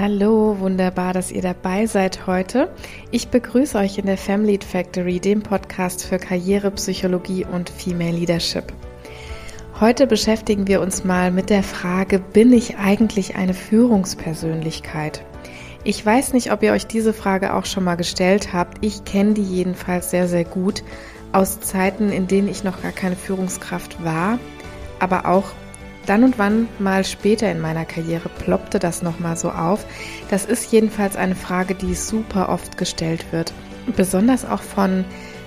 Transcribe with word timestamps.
Hallo, 0.00 0.54
wunderbar, 0.60 1.12
dass 1.12 1.32
ihr 1.32 1.42
dabei 1.42 1.86
seid 1.86 2.28
heute. 2.28 2.72
Ich 3.10 3.30
begrüße 3.30 3.76
euch 3.76 3.98
in 3.98 4.06
der 4.06 4.16
Family 4.16 4.56
Factory, 4.64 5.18
dem 5.18 5.42
Podcast 5.42 6.06
für 6.06 6.18
Karriere, 6.18 6.70
Psychologie 6.70 7.44
und 7.44 7.68
Female 7.68 8.12
Leadership. 8.12 8.72
Heute 9.80 10.06
beschäftigen 10.06 10.68
wir 10.68 10.82
uns 10.82 11.02
mal 11.02 11.32
mit 11.32 11.50
der 11.50 11.64
Frage, 11.64 12.20
bin 12.20 12.52
ich 12.52 12.76
eigentlich 12.76 13.34
eine 13.34 13.54
Führungspersönlichkeit? 13.54 15.24
Ich 15.82 16.06
weiß 16.06 16.32
nicht, 16.32 16.52
ob 16.52 16.62
ihr 16.62 16.70
euch 16.70 16.86
diese 16.86 17.12
Frage 17.12 17.52
auch 17.52 17.64
schon 17.64 17.82
mal 17.82 17.96
gestellt 17.96 18.52
habt. 18.52 18.78
Ich 18.84 19.04
kenne 19.04 19.34
die 19.34 19.42
jedenfalls 19.42 20.12
sehr, 20.12 20.28
sehr 20.28 20.44
gut 20.44 20.84
aus 21.32 21.58
Zeiten, 21.58 22.12
in 22.12 22.28
denen 22.28 22.46
ich 22.46 22.62
noch 22.62 22.82
gar 22.82 22.92
keine 22.92 23.16
Führungskraft 23.16 24.04
war, 24.04 24.38
aber 25.00 25.26
auch 25.26 25.46
dann 26.08 26.24
und 26.24 26.38
wann 26.38 26.68
mal 26.78 27.04
später 27.04 27.50
in 27.50 27.60
meiner 27.60 27.84
Karriere 27.84 28.28
ploppte 28.28 28.78
das 28.78 29.02
nochmal 29.02 29.36
so 29.36 29.50
auf. 29.50 29.84
Das 30.30 30.44
ist 30.44 30.72
jedenfalls 30.72 31.16
eine 31.16 31.34
Frage, 31.34 31.74
die 31.74 31.94
super 31.94 32.48
oft 32.48 32.78
gestellt 32.78 33.26
wird. 33.30 33.52
Besonders 33.96 34.44
auch 34.44 34.62
von 34.62 35.04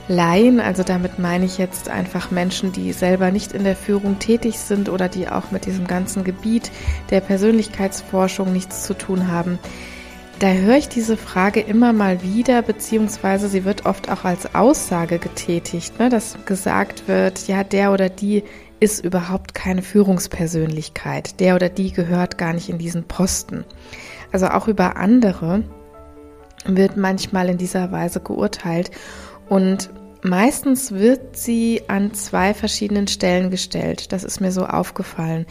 Laien, 0.08 0.60
also 0.60 0.84
damit 0.84 1.20
meine 1.20 1.46
ich 1.46 1.58
jetzt 1.58 1.90
einfach 1.90 2.32
Menschen, 2.32 2.72
die 2.72 2.92
selber 2.92 3.32
nicht 3.32 3.54
in 3.54 3.64
der 3.64 3.76
Führung 3.76 4.20
tätig 4.20 4.60
sind 4.60 4.90
oder 4.90 5.08
die 5.08 5.30
auch 5.30 5.52
mit 5.52 5.66
diesem 5.66 5.88
ganzen 5.88 6.24
Gebiet 6.24 6.72
der 7.10 7.22
Persönlichkeitsforschung 7.22 8.52
nichts 8.52 8.84
zu 8.84 8.94
tun 8.94 9.30
haben. 9.30 9.58
Da 10.40 10.52
höre 10.52 10.78
ich 10.78 10.90
diese 10.90 11.18
Frage 11.18 11.60
immer 11.60 11.94
mal 11.94 12.24
wieder, 12.24 12.64
beziehungsweise 12.64 13.48
sie 13.48 13.64
wird 13.64 13.86
oft 13.86 14.10
auch 14.10 14.26
als 14.26 14.56
Aussage 14.56 15.20
getätigt, 15.20 16.00
ne, 16.00 16.10
dass 16.10 16.36
gesagt 16.46 17.08
wird, 17.08 17.48
ja, 17.48 17.64
der 17.64 17.94
oder 17.94 18.10
die 18.10 18.44
ist 18.82 19.06
überhaupt 19.06 19.54
keine 19.54 19.84
Führungspersönlichkeit. 19.84 21.40
Der 21.40 21.56
oder 21.56 21.70
die 21.70 21.94
gehört 21.94 22.38
gar 22.38 22.52
nicht 22.52 22.68
in 22.68 22.80
diesen 22.80 23.04
Posten. 23.04 23.64
Also 24.32 24.48
auch 24.48 24.68
über 24.68 24.98
andere 24.98 25.64
wird 26.66 26.98
manchmal 26.98 27.48
in 27.50 27.58
dieser 27.58 27.92
Weise 27.92 28.20
geurteilt 28.20 28.92
und 29.50 29.92
meistens 30.24 30.92
wird 30.92 31.38
sie 31.38 31.84
an 31.88 32.14
zwei 32.16 32.56
verschiedenen 32.56 33.08
Stellen 33.08 33.52
gestellt. 33.52 34.12
Das 34.12 34.24
ist 34.24 34.42
mir 34.42 34.52
so 34.52 34.66
aufgefallen. 34.66 35.46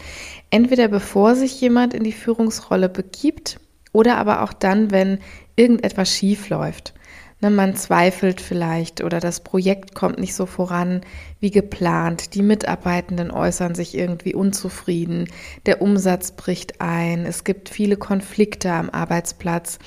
Entweder 0.49 0.89
bevor 0.89 1.35
sich 1.35 1.59
jemand 1.61 1.93
in 1.93 2.03
die 2.03 2.11
Führungsrolle 2.11 2.89
begibt 2.89 3.61
oder 3.93 4.17
aber 4.17 4.43
auch 4.43 4.51
dann, 4.51 4.91
wenn 4.91 5.19
irgendetwas 5.55 6.13
schief 6.13 6.49
läuft. 6.49 6.93
Ne, 7.41 7.49
man 7.49 7.75
zweifelt 7.75 8.39
vielleicht 8.39 9.03
oder 9.03 9.19
das 9.19 9.39
Projekt 9.39 9.95
kommt 9.95 10.19
nicht 10.19 10.35
so 10.35 10.45
voran 10.45 11.01
wie 11.39 11.49
geplant. 11.49 12.35
Die 12.35 12.43
Mitarbeitenden 12.43 13.31
äußern 13.31 13.73
sich 13.73 13.97
irgendwie 13.97 14.35
unzufrieden. 14.35 15.27
Der 15.65 15.81
Umsatz 15.81 16.33
bricht 16.33 16.81
ein. 16.81 17.25
Es 17.25 17.43
gibt 17.43 17.69
viele 17.69 17.97
Konflikte 17.97 18.71
am 18.71 18.91
Arbeitsplatz. 18.91 19.79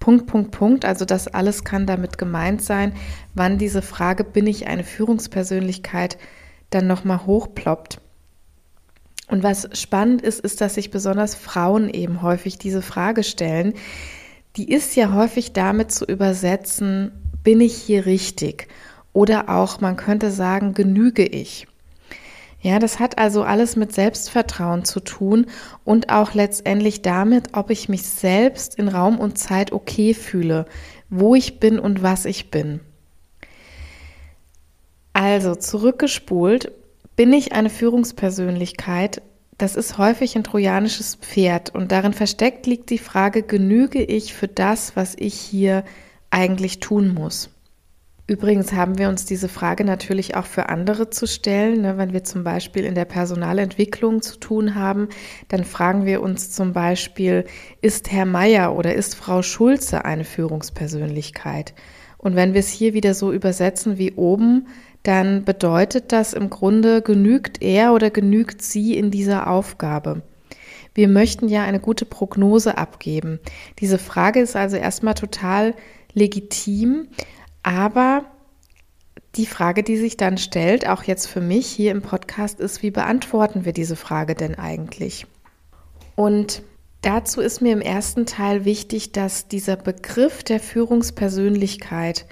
Punkt, 0.00 0.26
Punkt, 0.26 0.50
Punkt. 0.50 0.84
Also 0.84 1.04
das 1.04 1.28
alles 1.28 1.62
kann 1.62 1.86
damit 1.86 2.18
gemeint 2.18 2.60
sein, 2.60 2.92
wann 3.34 3.56
diese 3.56 3.82
Frage, 3.82 4.24
bin 4.24 4.48
ich 4.48 4.66
eine 4.66 4.82
Führungspersönlichkeit, 4.82 6.18
dann 6.70 6.88
nochmal 6.88 7.24
hochploppt. 7.24 8.00
Und 9.28 9.44
was 9.44 9.68
spannend 9.78 10.22
ist, 10.22 10.40
ist, 10.40 10.60
dass 10.60 10.74
sich 10.74 10.90
besonders 10.90 11.36
Frauen 11.36 11.88
eben 11.88 12.22
häufig 12.22 12.58
diese 12.58 12.82
Frage 12.82 13.22
stellen, 13.22 13.74
die 14.56 14.72
ist 14.72 14.96
ja 14.96 15.12
häufig 15.12 15.52
damit 15.52 15.92
zu 15.92 16.04
übersetzen, 16.04 17.12
bin 17.42 17.60
ich 17.60 17.76
hier 17.76 18.06
richtig? 18.06 18.68
Oder 19.12 19.48
auch, 19.48 19.80
man 19.80 19.96
könnte 19.96 20.30
sagen, 20.30 20.74
genüge 20.74 21.24
ich? 21.24 21.66
Ja, 22.60 22.78
das 22.78 22.98
hat 22.98 23.18
also 23.18 23.44
alles 23.44 23.76
mit 23.76 23.94
Selbstvertrauen 23.94 24.84
zu 24.84 25.00
tun 25.00 25.46
und 25.84 26.10
auch 26.10 26.34
letztendlich 26.34 27.02
damit, 27.02 27.50
ob 27.52 27.70
ich 27.70 27.88
mich 27.88 28.02
selbst 28.02 28.74
in 28.76 28.88
Raum 28.88 29.18
und 29.20 29.38
Zeit 29.38 29.72
okay 29.72 30.14
fühle, 30.14 30.64
wo 31.08 31.34
ich 31.34 31.60
bin 31.60 31.78
und 31.78 32.02
was 32.02 32.24
ich 32.24 32.50
bin. 32.50 32.80
Also 35.12 35.54
zurückgespult, 35.54 36.72
bin 37.14 37.32
ich 37.32 37.52
eine 37.52 37.70
Führungspersönlichkeit, 37.70 39.22
das 39.58 39.76
ist 39.76 39.98
häufig 39.98 40.36
ein 40.36 40.44
trojanisches 40.44 41.16
Pferd 41.16 41.74
und 41.74 41.92
darin 41.92 42.12
versteckt 42.12 42.66
liegt 42.66 42.90
die 42.90 42.98
Frage, 42.98 43.42
genüge 43.42 44.02
ich 44.02 44.34
für 44.34 44.48
das, 44.48 44.96
was 44.96 45.14
ich 45.18 45.34
hier 45.34 45.84
eigentlich 46.30 46.80
tun 46.80 47.14
muss? 47.14 47.50
Übrigens 48.28 48.72
haben 48.72 48.98
wir 48.98 49.08
uns 49.08 49.24
diese 49.24 49.48
Frage 49.48 49.84
natürlich 49.84 50.34
auch 50.34 50.46
für 50.46 50.68
andere 50.68 51.10
zu 51.10 51.28
stellen. 51.28 51.82
Ne? 51.82 51.96
Wenn 51.96 52.12
wir 52.12 52.24
zum 52.24 52.42
Beispiel 52.42 52.84
in 52.84 52.96
der 52.96 53.04
Personalentwicklung 53.04 54.20
zu 54.20 54.36
tun 54.40 54.74
haben, 54.74 55.08
dann 55.46 55.64
fragen 55.64 56.06
wir 56.06 56.20
uns 56.20 56.50
zum 56.50 56.72
Beispiel, 56.72 57.44
ist 57.82 58.10
Herr 58.10 58.26
Meier 58.26 58.76
oder 58.76 58.94
ist 58.94 59.14
Frau 59.14 59.42
Schulze 59.42 60.04
eine 60.04 60.24
Führungspersönlichkeit? 60.24 61.72
Und 62.18 62.34
wenn 62.34 62.52
wir 62.52 62.60
es 62.60 62.68
hier 62.68 62.94
wieder 62.94 63.14
so 63.14 63.32
übersetzen 63.32 63.96
wie 63.96 64.14
oben, 64.14 64.66
dann 65.06 65.44
bedeutet 65.44 66.12
das 66.12 66.32
im 66.32 66.50
Grunde, 66.50 67.00
genügt 67.00 67.62
er 67.62 67.92
oder 67.92 68.10
genügt 68.10 68.62
sie 68.62 68.96
in 68.96 69.10
dieser 69.10 69.48
Aufgabe. 69.48 70.22
Wir 70.94 71.08
möchten 71.08 71.48
ja 71.48 71.62
eine 71.62 71.78
gute 71.78 72.06
Prognose 72.06 72.78
abgeben. 72.78 73.38
Diese 73.78 73.98
Frage 73.98 74.40
ist 74.40 74.56
also 74.56 74.76
erstmal 74.76 75.14
total 75.14 75.74
legitim, 76.14 77.08
aber 77.62 78.24
die 79.36 79.46
Frage, 79.46 79.82
die 79.82 79.98
sich 79.98 80.16
dann 80.16 80.38
stellt, 80.38 80.88
auch 80.88 81.02
jetzt 81.02 81.26
für 81.26 81.42
mich 81.42 81.66
hier 81.66 81.92
im 81.92 82.02
Podcast, 82.02 82.58
ist, 82.58 82.82
wie 82.82 82.90
beantworten 82.90 83.64
wir 83.64 83.72
diese 83.72 83.96
Frage 83.96 84.34
denn 84.34 84.54
eigentlich? 84.54 85.26
Und 86.14 86.62
dazu 87.02 87.42
ist 87.42 87.60
mir 87.60 87.74
im 87.74 87.82
ersten 87.82 88.24
Teil 88.24 88.64
wichtig, 88.64 89.12
dass 89.12 89.46
dieser 89.46 89.76
Begriff 89.76 90.42
der 90.42 90.58
Führungspersönlichkeit 90.58 92.24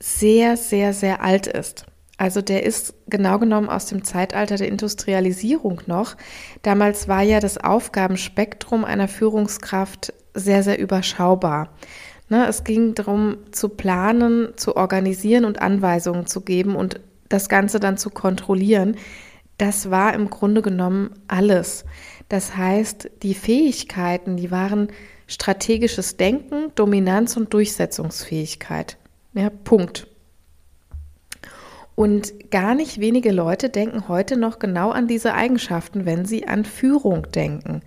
sehr, 0.00 0.56
sehr, 0.56 0.92
sehr 0.92 1.22
alt 1.22 1.46
ist. 1.46 1.86
Also 2.16 2.42
der 2.42 2.62
ist 2.62 2.94
genau 3.08 3.38
genommen 3.38 3.68
aus 3.68 3.86
dem 3.86 4.04
Zeitalter 4.04 4.56
der 4.56 4.68
Industrialisierung 4.68 5.82
noch. 5.86 6.16
Damals 6.62 7.08
war 7.08 7.22
ja 7.22 7.40
das 7.40 7.58
Aufgabenspektrum 7.58 8.84
einer 8.84 9.08
Führungskraft 9.08 10.12
sehr, 10.32 10.62
sehr 10.62 10.78
überschaubar. 10.78 11.70
Ne, 12.28 12.46
es 12.46 12.64
ging 12.64 12.94
darum 12.94 13.36
zu 13.50 13.68
planen, 13.68 14.56
zu 14.56 14.76
organisieren 14.76 15.44
und 15.44 15.60
Anweisungen 15.60 16.26
zu 16.26 16.40
geben 16.40 16.76
und 16.76 17.00
das 17.28 17.48
Ganze 17.48 17.80
dann 17.80 17.98
zu 17.98 18.10
kontrollieren. 18.10 18.96
Das 19.58 19.90
war 19.90 20.14
im 20.14 20.30
Grunde 20.30 20.62
genommen 20.62 21.10
alles. 21.28 21.84
Das 22.28 22.56
heißt, 22.56 23.10
die 23.22 23.34
Fähigkeiten, 23.34 24.36
die 24.36 24.50
waren 24.50 24.88
strategisches 25.26 26.16
Denken, 26.16 26.72
Dominanz 26.74 27.36
und 27.36 27.52
Durchsetzungsfähigkeit. 27.52 28.98
Ja, 29.34 29.50
Punkt. 29.50 30.06
Und 31.96 32.50
gar 32.50 32.74
nicht 32.74 32.98
wenige 32.98 33.30
Leute 33.30 33.68
denken 33.68 34.08
heute 34.08 34.36
noch 34.36 34.58
genau 34.58 34.90
an 34.90 35.06
diese 35.06 35.34
Eigenschaften, 35.34 36.06
wenn 36.06 36.24
sie 36.24 36.48
an 36.48 36.64
Führung 36.64 37.30
denken. 37.30 37.82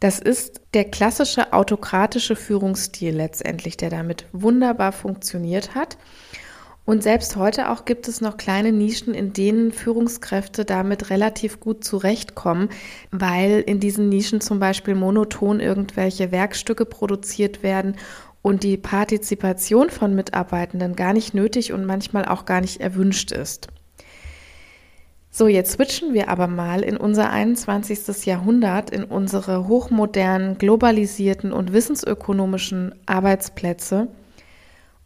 Das 0.00 0.18
ist 0.18 0.60
der 0.74 0.84
klassische 0.84 1.52
autokratische 1.52 2.36
Führungsstil 2.36 3.14
letztendlich, 3.14 3.76
der 3.76 3.90
damit 3.90 4.26
wunderbar 4.32 4.92
funktioniert 4.92 5.74
hat. 5.74 5.96
Und 6.86 7.02
selbst 7.02 7.36
heute 7.36 7.70
auch 7.70 7.86
gibt 7.86 8.08
es 8.08 8.20
noch 8.20 8.36
kleine 8.36 8.70
Nischen, 8.70 9.14
in 9.14 9.32
denen 9.32 9.72
Führungskräfte 9.72 10.66
damit 10.66 11.08
relativ 11.08 11.58
gut 11.58 11.82
zurechtkommen, 11.82 12.68
weil 13.10 13.60
in 13.60 13.80
diesen 13.80 14.10
Nischen 14.10 14.42
zum 14.42 14.58
Beispiel 14.60 14.94
monoton 14.94 15.60
irgendwelche 15.60 16.30
Werkstücke 16.30 16.84
produziert 16.84 17.62
werden 17.62 17.96
und 18.44 18.62
die 18.62 18.76
Partizipation 18.76 19.88
von 19.88 20.14
Mitarbeitenden 20.14 20.96
gar 20.96 21.14
nicht 21.14 21.32
nötig 21.32 21.72
und 21.72 21.86
manchmal 21.86 22.26
auch 22.26 22.44
gar 22.44 22.60
nicht 22.60 22.78
erwünscht 22.78 23.32
ist. 23.32 23.68
So, 25.30 25.48
jetzt 25.48 25.72
switchen 25.72 26.12
wir 26.12 26.28
aber 26.28 26.46
mal 26.46 26.82
in 26.82 26.98
unser 26.98 27.30
21. 27.30 28.26
Jahrhundert, 28.26 28.90
in 28.90 29.04
unsere 29.04 29.66
hochmodernen, 29.66 30.58
globalisierten 30.58 31.54
und 31.54 31.72
wissensökonomischen 31.72 32.94
Arbeitsplätze. 33.06 34.08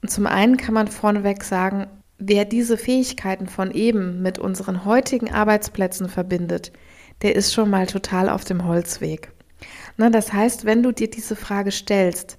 Und 0.02 0.10
zum 0.10 0.26
einen 0.26 0.56
kann 0.56 0.74
man 0.74 0.88
vorneweg 0.88 1.44
sagen, 1.44 1.86
wer 2.18 2.44
diese 2.44 2.76
Fähigkeiten 2.76 3.46
von 3.46 3.70
eben 3.70 4.20
mit 4.20 4.40
unseren 4.40 4.84
heutigen 4.84 5.32
Arbeitsplätzen 5.32 6.08
verbindet, 6.08 6.72
der 7.22 7.36
ist 7.36 7.54
schon 7.54 7.70
mal 7.70 7.86
total 7.86 8.30
auf 8.30 8.44
dem 8.44 8.66
Holzweg. 8.66 9.30
Na, 9.96 10.10
das 10.10 10.32
heißt, 10.32 10.64
wenn 10.64 10.82
du 10.82 10.90
dir 10.90 11.08
diese 11.08 11.36
Frage 11.36 11.70
stellst, 11.70 12.36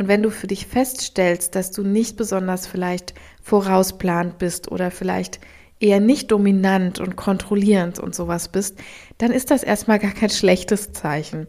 und 0.00 0.08
wenn 0.08 0.22
du 0.22 0.30
für 0.30 0.46
dich 0.46 0.66
feststellst, 0.66 1.54
dass 1.54 1.72
du 1.72 1.82
nicht 1.82 2.16
besonders 2.16 2.66
vielleicht 2.66 3.12
vorausplant 3.42 4.38
bist 4.38 4.72
oder 4.72 4.90
vielleicht 4.90 5.40
eher 5.78 6.00
nicht 6.00 6.32
dominant 6.32 7.00
und 7.00 7.16
kontrollierend 7.16 7.98
und 7.98 8.14
sowas 8.14 8.48
bist, 8.48 8.78
dann 9.18 9.30
ist 9.30 9.50
das 9.50 9.62
erstmal 9.62 9.98
gar 9.98 10.12
kein 10.12 10.30
schlechtes 10.30 10.94
Zeichen. 10.94 11.48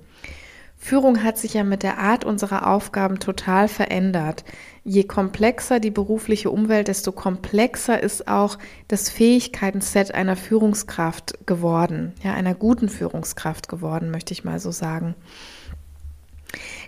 Führung 0.75 1.24
hat 1.24 1.38
sich 1.38 1.53
ja 1.53 1.63
mit 1.63 1.81
der 1.81 2.00
Art 2.00 2.25
unserer 2.25 2.68
Aufgaben 2.68 3.19
total 3.19 3.69
verändert. 3.69 4.44
Je 4.83 5.06
komplexer 5.06 5.80
die 5.80 5.89
berufliche 5.89 6.51
Umwelt, 6.51 6.89
desto 6.89 7.13
komplexer 7.13 8.03
ist 8.03 8.27
auch 8.27 8.57
das 8.89 9.09
Fähigkeitenset 9.09 10.13
einer 10.13 10.36
Führungskraft 10.36 11.48
geworden, 11.48 12.15
ja, 12.21 12.33
einer 12.33 12.53
guten 12.53 12.89
Führungskraft 12.89 13.69
geworden, 13.69 14.12
möchte 14.12 14.33
ich 14.33 14.44
mal 14.44 14.59
so 14.59 14.71
sagen. 14.71 15.15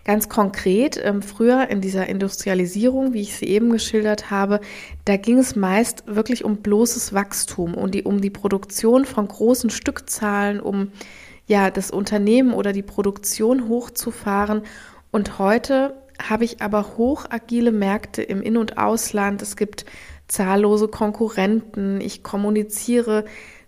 Ganz 0.06 0.28
konkret, 0.28 1.00
ähm, 1.02 1.22
früher 1.22 1.70
in 1.70 1.80
dieser 1.80 2.08
Industrialisierung, 2.08 3.14
wie 3.14 3.22
ich 3.22 3.36
sie 3.38 3.46
eben 3.46 3.70
geschildert 3.70 4.30
habe, 4.30 4.60
da 5.06 5.16
ging 5.16 5.38
es 5.38 5.56
meist 5.56 6.04
wirklich 6.08 6.44
um 6.44 6.58
bloßes 6.58 7.14
Wachstum 7.14 7.74
und 7.74 7.96
die, 7.96 8.04
um 8.04 8.20
die 8.20 8.30
Produktion 8.30 9.06
von 9.06 9.28
großen 9.30 9.70
Stückzahlen, 9.70 10.60
um 10.60 10.92
ja 11.48 11.72
das 11.72 11.90
Unternehmen 11.90 12.54
oder 12.54 12.74
die 12.74 12.82
Produktion 12.82 13.70
hochzufahren. 13.70 14.64
Und 15.12 15.40
heute 15.40 15.96
habe 16.22 16.44
ich 16.44 16.62
aber 16.62 16.98
hochagile 16.98 17.72
Märkte 17.72 18.24
im 18.24 18.42
In- 18.42 18.58
und 18.58 18.78
Ausland. 18.78 19.42
Es 19.42 19.56
gibt 19.56 19.86
zahllose 20.28 20.90
Konkurrenten. 20.90 22.02
Ich 22.02 22.24
kommuniziere 22.24 23.24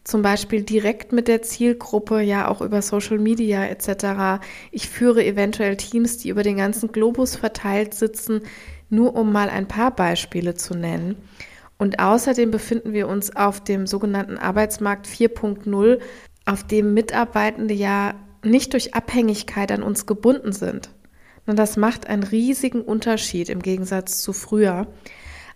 zum 0.06 0.22
Beispiel 0.22 0.62
direkt 0.62 1.12
mit 1.12 1.28
der 1.28 1.42
Zielgruppe, 1.42 2.22
ja 2.22 2.48
auch 2.48 2.62
über 2.62 2.82
Social 2.82 3.18
Media 3.18 3.66
etc. 3.66 4.42
Ich 4.72 4.88
führe 4.88 5.26
eventuell 5.26 5.76
Teams, 5.76 6.20
die 6.20 6.30
über 6.30 6.44
den 6.44 6.58
ganzen 6.58 6.92
Globus 6.92 7.36
verteilt 7.36 7.96
sitzen, 7.96 8.42
nur 8.90 9.16
um 9.16 9.34
mal 9.34 9.50
ein 9.50 9.68
paar 9.68 9.92
Beispiele 9.92 10.54
zu 10.54 10.76
nennen. 10.76 11.18
Und 11.78 12.00
außerdem 12.00 12.52
befinden 12.52 12.94
wir 12.94 13.08
uns 13.08 13.36
auf 13.36 13.62
dem 13.64 13.88
sogenannten 13.88 14.38
Arbeitsmarkt 14.38 15.08
4.0, 15.08 16.00
auf 16.46 16.64
dem 16.64 16.94
Mitarbeitende 16.94 17.74
ja 17.74 18.14
nicht 18.44 18.74
durch 18.74 18.94
Abhängigkeit 18.94 19.72
an 19.72 19.82
uns 19.82 20.06
gebunden 20.06 20.52
sind. 20.52 20.92
Und 21.48 21.58
das 21.58 21.78
macht 21.78 22.08
einen 22.08 22.24
riesigen 22.24 22.82
Unterschied 22.82 23.50
im 23.50 23.62
Gegensatz 23.62 24.22
zu 24.22 24.34
früher. 24.34 24.88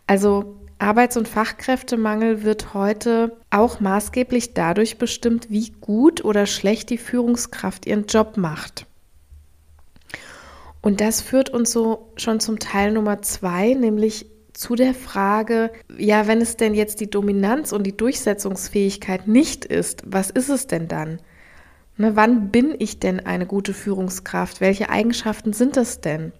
Also 0.07 0.59
Arbeits- 0.80 1.18
und 1.18 1.28
Fachkräftemangel 1.28 2.44
wird 2.44 2.74
heute 2.74 3.38
auch 3.50 3.81
maßgeblich 3.81 4.54
dadurch 4.54 4.98
bestimmt, 4.98 5.50
wie 5.50 5.72
gut 5.81 6.24
oder 6.24 6.46
schlecht 6.46 6.90
die 6.90 6.98
Führungskraft 6.98 7.86
ihren 7.86 8.06
Job 8.08 8.38
macht. 8.38 8.86
Und 10.81 11.02
das 11.02 11.20
führt 11.20 11.50
uns 11.50 11.72
so 11.72 12.14
schon 12.16 12.40
zum 12.40 12.60
Teil 12.60 12.94
Nummer 12.94 13.22
zwei, 13.22 13.74
nämlich 13.74 14.28
zu 14.54 14.76
der 14.76 14.94
Frage, 14.94 15.72
ja, 15.98 16.28
wenn 16.28 16.42
es 16.42 16.56
denn 16.56 16.74
jetzt 16.74 17.02
die 17.02 17.10
Dominanz 17.10 17.74
und 17.74 17.84
die 17.84 17.96
Durchsetzungsfähigkeit 17.96 19.28
nicht 19.28 19.66
ist, 19.66 20.04
was 20.06 20.30
ist 20.30 20.50
es 20.50 20.68
denn 20.68 20.88
dann? 20.88 21.20
Ne, 21.98 22.16
wann 22.16 22.50
bin 22.50 22.75
ich 22.80 23.00
denn 23.00 23.20
eine 23.20 23.46
gute 23.46 23.74
Führungskraft? 23.74 24.62
Welche 24.62 24.90
Eigenschaften 24.90 25.52
sind 25.52 25.75
das 25.75 26.00
denn? 26.00 26.32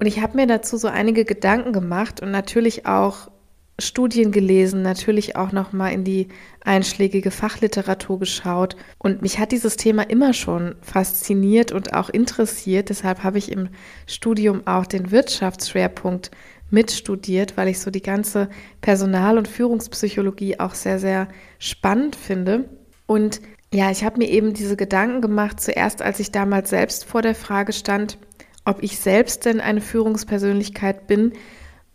Und 0.00 0.06
ich 0.06 0.22
habe 0.22 0.36
mir 0.36 0.46
dazu 0.46 0.78
so 0.78 0.88
einige 0.88 1.26
Gedanken 1.26 1.74
gemacht 1.74 2.22
und 2.22 2.30
natürlich 2.30 2.86
auch 2.86 3.30
Studien 3.78 4.32
gelesen, 4.32 4.82
natürlich 4.82 5.34
auch 5.36 5.50
noch 5.50 5.72
mal 5.72 5.88
in 5.88 6.04
die 6.04 6.28
einschlägige 6.62 7.30
Fachliteratur 7.30 8.18
geschaut 8.18 8.76
und 8.98 9.22
mich 9.22 9.38
hat 9.38 9.50
dieses 9.50 9.76
Thema 9.76 10.02
immer 10.02 10.34
schon 10.34 10.76
fasziniert 10.82 11.72
und 11.72 11.94
auch 11.94 12.10
interessiert. 12.10 12.90
Deshalb 12.90 13.24
habe 13.24 13.38
ich 13.38 13.50
im 13.50 13.68
Studium 14.06 14.66
auch 14.66 14.86
den 14.86 15.10
Wirtschaftsschwerpunkt 15.10 16.30
mitstudiert, 16.70 17.56
weil 17.56 17.68
ich 17.68 17.80
so 17.80 17.90
die 17.90 18.02
ganze 18.02 18.48
Personal- 18.80 19.38
und 19.38 19.48
Führungspsychologie 19.48 20.60
auch 20.60 20.74
sehr 20.74 20.98
sehr 20.98 21.28
spannend 21.58 22.14
finde 22.14 22.68
und 23.06 23.40
ja, 23.74 23.90
ich 23.90 24.04
habe 24.04 24.18
mir 24.18 24.28
eben 24.28 24.52
diese 24.52 24.76
Gedanken 24.76 25.22
gemacht, 25.22 25.58
zuerst 25.58 26.02
als 26.02 26.20
ich 26.20 26.30
damals 26.30 26.68
selbst 26.68 27.06
vor 27.06 27.22
der 27.22 27.34
Frage 27.34 27.72
stand, 27.72 28.18
ob 28.66 28.82
ich 28.82 28.98
selbst 28.98 29.46
denn 29.46 29.60
eine 29.60 29.80
Führungspersönlichkeit 29.80 31.06
bin, 31.06 31.32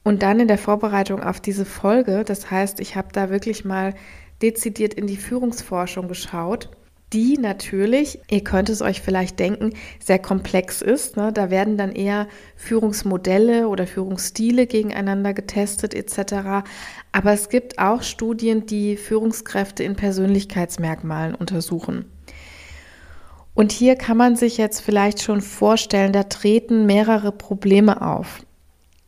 und 0.07 0.23
dann 0.23 0.39
in 0.39 0.47
der 0.47 0.57
Vorbereitung 0.57 1.21
auf 1.21 1.41
diese 1.41 1.65
Folge, 1.65 2.23
das 2.23 2.49
heißt, 2.49 2.79
ich 2.79 2.95
habe 2.95 3.09
da 3.11 3.29
wirklich 3.29 3.65
mal 3.65 3.93
dezidiert 4.41 4.93
in 4.93 5.05
die 5.05 5.17
Führungsforschung 5.17 6.07
geschaut, 6.07 6.69
die 7.11 7.37
natürlich, 7.37 8.21
ihr 8.29 8.41
könnt 8.41 8.69
es 8.69 8.81
euch 8.81 9.01
vielleicht 9.01 9.37
denken, 9.37 9.73
sehr 9.99 10.17
komplex 10.17 10.81
ist. 10.81 11.17
Ne? 11.17 11.33
Da 11.33 11.49
werden 11.49 11.75
dann 11.75 11.91
eher 11.91 12.29
Führungsmodelle 12.55 13.67
oder 13.67 13.85
Führungsstile 13.85 14.65
gegeneinander 14.65 15.33
getestet 15.33 15.93
etc. 15.93 16.65
Aber 17.11 17.33
es 17.33 17.49
gibt 17.49 17.77
auch 17.77 18.01
Studien, 18.01 18.65
die 18.65 18.95
Führungskräfte 18.95 19.83
in 19.83 19.97
Persönlichkeitsmerkmalen 19.97 21.35
untersuchen. 21.35 22.05
Und 23.53 23.73
hier 23.73 23.97
kann 23.97 24.15
man 24.15 24.37
sich 24.37 24.57
jetzt 24.57 24.79
vielleicht 24.79 25.21
schon 25.21 25.41
vorstellen, 25.41 26.13
da 26.13 26.23
treten 26.23 26.85
mehrere 26.85 27.33
Probleme 27.33 28.01
auf. 28.01 28.46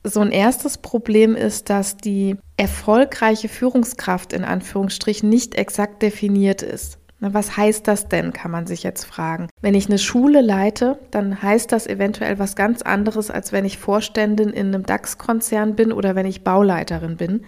So 0.03 0.21
ein 0.21 0.31
erstes 0.31 0.77
Problem 0.77 1.35
ist, 1.35 1.69
dass 1.69 1.97
die 1.97 2.37
erfolgreiche 2.55 3.49
Führungskraft 3.49 4.31
in 4.31 4.45
Anführungsstrichen 4.45 5.27
nicht 5.27 5.55
exakt 5.55 6.01
definiert 6.01 6.61
ist. 6.61 6.99
Was 7.21 7.57
heißt 7.57 7.85
das 7.85 8.07
denn, 8.07 8.31
kann 8.31 8.49
man 8.49 8.65
sich 8.65 8.83
jetzt 8.83 9.03
fragen. 9.03 9.49
Wenn 9.61 9.75
ich 9.75 9.87
eine 9.87 9.97
Schule 9.97 10.39
leite, 10.39 10.99
dann 11.11 11.41
heißt 11.41 11.69
das 11.69 11.85
eventuell 11.85 12.39
was 12.39 12.55
ganz 12.55 12.81
anderes, 12.81 13.29
als 13.29 13.51
wenn 13.51 13.65
ich 13.65 13.77
Vorständin 13.77 14.51
in 14.51 14.67
einem 14.67 14.85
DAX-Konzern 14.85 15.75
bin 15.75 15.91
oder 15.91 16.15
wenn 16.15 16.25
ich 16.25 16.45
Bauleiterin 16.45 17.17
bin. 17.17 17.41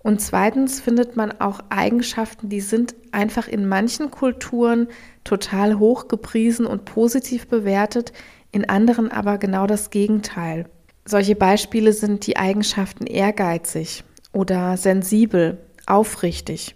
Und 0.00 0.20
zweitens 0.20 0.80
findet 0.80 1.14
man 1.16 1.40
auch 1.40 1.60
Eigenschaften, 1.68 2.48
die 2.48 2.60
sind 2.60 2.96
einfach 3.12 3.46
in 3.46 3.68
manchen 3.68 4.10
Kulturen 4.10 4.88
total 5.22 5.78
hoch 5.78 6.08
gepriesen 6.08 6.66
und 6.66 6.84
positiv 6.84 7.46
bewertet, 7.46 8.12
in 8.50 8.68
anderen 8.68 9.12
aber 9.12 9.38
genau 9.38 9.68
das 9.68 9.90
Gegenteil. 9.90 10.66
Solche 11.08 11.36
Beispiele 11.36 11.94
sind 11.94 12.26
die 12.26 12.36
Eigenschaften 12.36 13.06
ehrgeizig 13.06 14.04
oder 14.34 14.76
sensibel, 14.76 15.56
aufrichtig. 15.86 16.74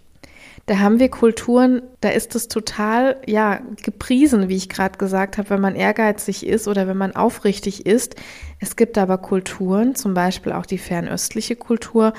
Da 0.65 0.79
haben 0.79 0.99
wir 0.99 1.09
Kulturen, 1.09 1.83
da 2.01 2.09
ist 2.09 2.33
es 2.33 2.47
total, 2.47 3.17
ja, 3.27 3.61
gepriesen, 3.83 4.49
wie 4.49 4.55
ich 4.55 4.69
gerade 4.69 4.97
gesagt 4.97 5.37
habe, 5.37 5.51
wenn 5.51 5.61
man 5.61 5.75
ehrgeizig 5.75 6.47
ist 6.47 6.67
oder 6.67 6.87
wenn 6.87 6.97
man 6.97 7.15
aufrichtig 7.15 7.85
ist. 7.85 8.15
Es 8.59 8.75
gibt 8.75 8.97
aber 8.97 9.19
Kulturen, 9.19 9.93
zum 9.93 10.15
Beispiel 10.15 10.53
auch 10.53 10.65
die 10.65 10.79
fernöstliche 10.79 11.55
Kultur, 11.55 12.13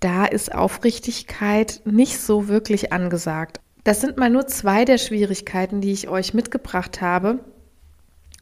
da 0.00 0.24
ist 0.24 0.54
Aufrichtigkeit 0.54 1.82
nicht 1.84 2.18
so 2.18 2.48
wirklich 2.48 2.94
angesagt. 2.94 3.60
Das 3.84 4.00
sind 4.00 4.16
mal 4.16 4.30
nur 4.30 4.46
zwei 4.46 4.86
der 4.86 4.96
Schwierigkeiten, 4.96 5.82
die 5.82 5.92
ich 5.92 6.08
euch 6.08 6.32
mitgebracht 6.32 7.02
habe. 7.02 7.40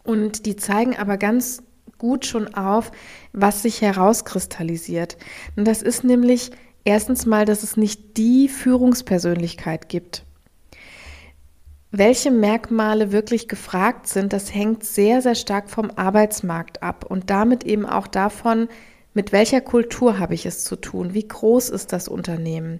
Und 0.05 0.47
die 0.47 0.55
zeigen 0.55 0.97
aber 0.97 1.17
ganz 1.17 1.65
gut 2.01 2.27
schon 2.27 2.53
auf, 2.55 2.91
was 3.33 3.63
sich 3.63 3.81
herauskristallisiert. 3.83 5.17
Und 5.55 5.69
das 5.69 5.83
ist 5.83 6.03
nämlich 6.03 6.51
erstens 6.85 7.27
mal, 7.27 7.45
dass 7.45 7.63
es 7.63 7.77
nicht 7.77 8.17
die 8.17 8.49
Führungspersönlichkeit 8.49 9.89
gibt. 9.89 10.25
Welche 11.93 12.31
Merkmale 12.31 13.13
wirklich 13.13 13.49
gefragt 13.49 14.07
sind, 14.07 14.33
das 14.33 14.53
hängt 14.55 14.85
sehr, 14.85 15.23
sehr 15.23 15.35
stark 15.35 15.71
vom 15.71 15.91
Arbeitsmarkt 15.95 16.83
ab 16.83 17.05
und 17.09 17.31
damit 17.31 17.65
eben 17.65 17.85
auch 17.85 18.07
davon, 18.07 18.69
mit 19.13 19.33
welcher 19.33 19.61
Kultur 19.61 20.19
habe 20.21 20.35
ich 20.35 20.47
es 20.47 20.63
zu 20.65 20.77
tun, 20.77 21.15
wie 21.15 21.27
groß 21.27 21.69
ist 21.69 21.93
das 21.93 22.07
Unternehmen. 22.07 22.79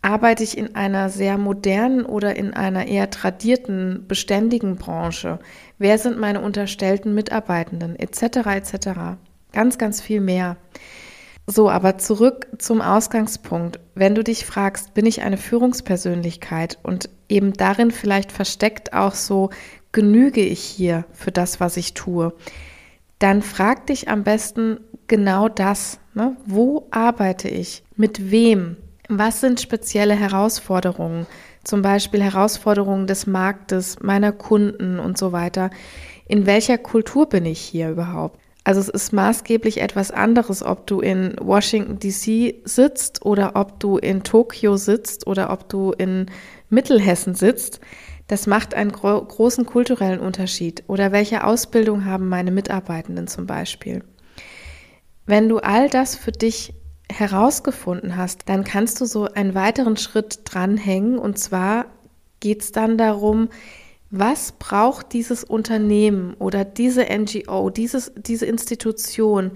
Arbeite 0.00 0.44
ich 0.44 0.56
in 0.56 0.76
einer 0.76 1.10
sehr 1.10 1.38
modernen 1.38 2.04
oder 2.04 2.36
in 2.36 2.54
einer 2.54 2.86
eher 2.86 3.10
tradierten, 3.10 4.04
beständigen 4.06 4.76
Branche? 4.76 5.40
Wer 5.78 5.98
sind 5.98 6.18
meine 6.18 6.40
unterstellten 6.40 7.14
Mitarbeitenden? 7.14 7.96
Etc. 7.96 8.22
etc. 8.22 8.88
Ganz, 9.52 9.76
ganz 9.76 10.00
viel 10.00 10.20
mehr. 10.20 10.56
So, 11.46 11.70
aber 11.70 11.98
zurück 11.98 12.46
zum 12.58 12.80
Ausgangspunkt. 12.80 13.80
Wenn 13.94 14.14
du 14.14 14.22
dich 14.22 14.44
fragst, 14.44 14.94
bin 14.94 15.06
ich 15.06 15.22
eine 15.22 15.38
Führungspersönlichkeit 15.38 16.78
und 16.82 17.08
eben 17.28 17.54
darin 17.54 17.90
vielleicht 17.90 18.32
versteckt 18.32 18.92
auch 18.92 19.14
so, 19.14 19.50
genüge 19.90 20.42
ich 20.42 20.60
hier 20.60 21.06
für 21.12 21.32
das, 21.32 21.58
was 21.58 21.76
ich 21.76 21.94
tue, 21.94 22.34
dann 23.18 23.42
frag 23.42 23.86
dich 23.86 24.08
am 24.08 24.24
besten 24.24 24.78
genau 25.06 25.48
das. 25.48 25.98
Ne? 26.14 26.36
Wo 26.44 26.86
arbeite 26.90 27.48
ich? 27.48 27.82
Mit 27.96 28.30
wem? 28.30 28.76
Was 29.08 29.40
sind 29.40 29.58
spezielle 29.58 30.14
Herausforderungen? 30.14 31.26
Zum 31.64 31.80
Beispiel 31.80 32.22
Herausforderungen 32.22 33.06
des 33.06 33.26
Marktes, 33.26 34.00
meiner 34.00 34.32
Kunden 34.32 34.98
und 34.98 35.16
so 35.16 35.32
weiter. 35.32 35.70
In 36.26 36.44
welcher 36.44 36.76
Kultur 36.76 37.26
bin 37.26 37.46
ich 37.46 37.58
hier 37.58 37.88
überhaupt? 37.88 38.38
Also 38.64 38.80
es 38.80 38.90
ist 38.90 39.14
maßgeblich 39.14 39.80
etwas 39.80 40.10
anderes, 40.10 40.62
ob 40.62 40.86
du 40.86 41.00
in 41.00 41.34
Washington 41.40 41.98
DC 41.98 42.56
sitzt 42.68 43.24
oder 43.24 43.52
ob 43.56 43.80
du 43.80 43.96
in 43.96 44.24
Tokio 44.24 44.76
sitzt 44.76 45.26
oder 45.26 45.50
ob 45.50 45.70
du 45.70 45.92
in 45.92 46.26
Mittelhessen 46.68 47.34
sitzt. 47.34 47.80
Das 48.26 48.46
macht 48.46 48.74
einen 48.74 48.92
gro 48.92 49.24
großen 49.24 49.64
kulturellen 49.64 50.20
Unterschied. 50.20 50.84
Oder 50.86 51.12
welche 51.12 51.44
Ausbildung 51.44 52.04
haben 52.04 52.28
meine 52.28 52.50
Mitarbeitenden 52.50 53.26
zum 53.26 53.46
Beispiel? 53.46 54.04
Wenn 55.24 55.48
du 55.48 55.60
all 55.60 55.88
das 55.88 56.14
für 56.14 56.32
dich 56.32 56.74
herausgefunden 57.10 58.16
hast, 58.16 58.48
dann 58.48 58.64
kannst 58.64 59.00
du 59.00 59.06
so 59.06 59.24
einen 59.24 59.54
weiteren 59.54 59.96
Schritt 59.96 60.40
dranhängen. 60.44 61.18
Und 61.18 61.38
zwar 61.38 61.86
geht 62.40 62.62
es 62.62 62.72
dann 62.72 62.98
darum, 62.98 63.48
was 64.10 64.52
braucht 64.52 65.12
dieses 65.12 65.44
Unternehmen 65.44 66.34
oder 66.34 66.64
diese 66.64 67.04
NGO, 67.04 67.70
dieses, 67.70 68.12
diese 68.16 68.46
Institution, 68.46 69.52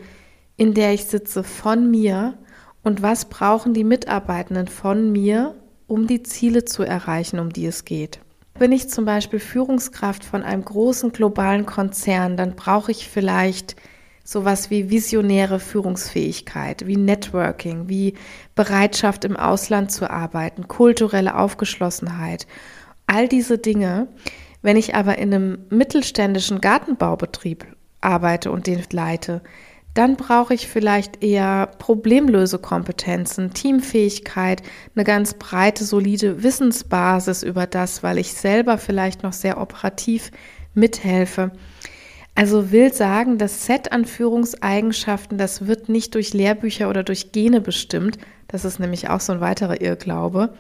in 0.57 0.75
der 0.75 0.93
ich 0.93 1.07
sitze, 1.07 1.43
von 1.43 1.91
mir 1.91 2.37
und 2.83 3.01
was 3.01 3.27
brauchen 3.27 3.73
die 3.73 3.85
Mitarbeitenden 3.85 4.69
von 4.69 5.11
mir, 5.11 5.55
um 5.87 6.07
die 6.07 6.23
Ziele 6.23 6.65
zu 6.65 6.83
erreichen, 6.83 7.39
um 7.39 7.51
die 7.51 7.67
es 7.67 7.85
geht. 7.85 8.21
Bin 8.59 8.73
ich 8.73 8.89
zum 8.91 9.07
Beispiel 9.07 9.39
Führungskraft 9.39 10.25
von 10.25 10.43
einem 10.43 10.65
großen 10.65 11.13
globalen 11.13 11.65
Konzern, 11.65 12.37
dann 12.37 12.55
brauche 12.55 12.91
ich 12.91 13.09
vielleicht 13.09 13.77
sowas 14.25 14.71
wie 14.71 14.91
visionäre 14.91 15.61
Führungsfähigkeit, 15.61 16.87
wie 16.87 16.97
Networking, 16.97 17.89
wie 17.89 18.15
Bereitschaft 18.55 19.25
im 19.25 19.37
Ausland 19.37 19.91
zu 19.91 20.09
arbeiten, 20.11 20.69
kulturelle 20.69 21.37
Aufgeschlossenheit. 21.37 22.47
All 23.07 23.29
diese 23.29 23.59
Dinge. 23.59 24.09
Wenn 24.65 24.77
ich 24.77 24.95
aber 24.95 25.19
in 25.19 25.35
einem 25.35 25.59
mittelständischen 25.71 26.61
Gartenbaubetrieb 26.61 27.67
arbeite 28.01 28.53
und 28.53 28.69
den 28.69 28.81
leite, 28.93 29.43
dann 29.95 30.17
brauche 30.17 30.55
ich 30.55 30.69
vielleicht 30.69 31.23
eher 31.23 31.67
Problemlösekompetenzen, 31.79 33.53
Teamfähigkeit, 33.53 34.63
eine 34.95 35.05
ganz 35.05 35.35
breite, 35.35 35.85
solide 35.85 36.43
Wissensbasis 36.43 37.43
über 37.43 37.67
das, 37.67 38.03
weil 38.03 38.19
ich 38.19 38.33
selber 38.33 38.79
vielleicht 38.79 39.23
noch 39.23 39.35
sehr 39.35 39.61
operativ 39.61 40.31
mithelfe. 40.75 41.51
Also 42.35 42.73
will 42.73 42.93
sagen, 42.93 43.37
das 43.39 43.67
Set 43.67 43.93
an 43.93 44.05
Führungseigenschaften, 44.05 45.37
das 45.37 45.67
wird 45.67 45.89
nicht 45.89 46.15
durch 46.15 46.33
Lehrbücher 46.33 46.89
oder 46.89 47.03
durch 47.03 47.33
Gene 47.33 47.61
bestimmt. 47.61 48.19
Das 48.49 48.65
ist 48.65 48.81
nämlich 48.81 49.11
auch 49.11 49.21
so 49.21 49.33
ein 49.33 49.41
weiterer 49.41 49.81
Irrglaube. 49.81 50.55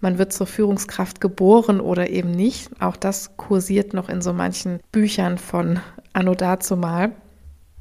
Man 0.00 0.18
wird 0.18 0.34
zur 0.34 0.46
Führungskraft 0.46 1.20
geboren 1.20 1.80
oder 1.80 2.10
eben 2.10 2.30
nicht. 2.30 2.70
Auch 2.80 2.96
das 2.96 3.38
kursiert 3.38 3.94
noch 3.94 4.10
in 4.10 4.20
so 4.20 4.34
manchen 4.34 4.80
Büchern 4.92 5.38
von 5.38 5.80
Anno 6.12 6.34
dazumal. 6.34 7.12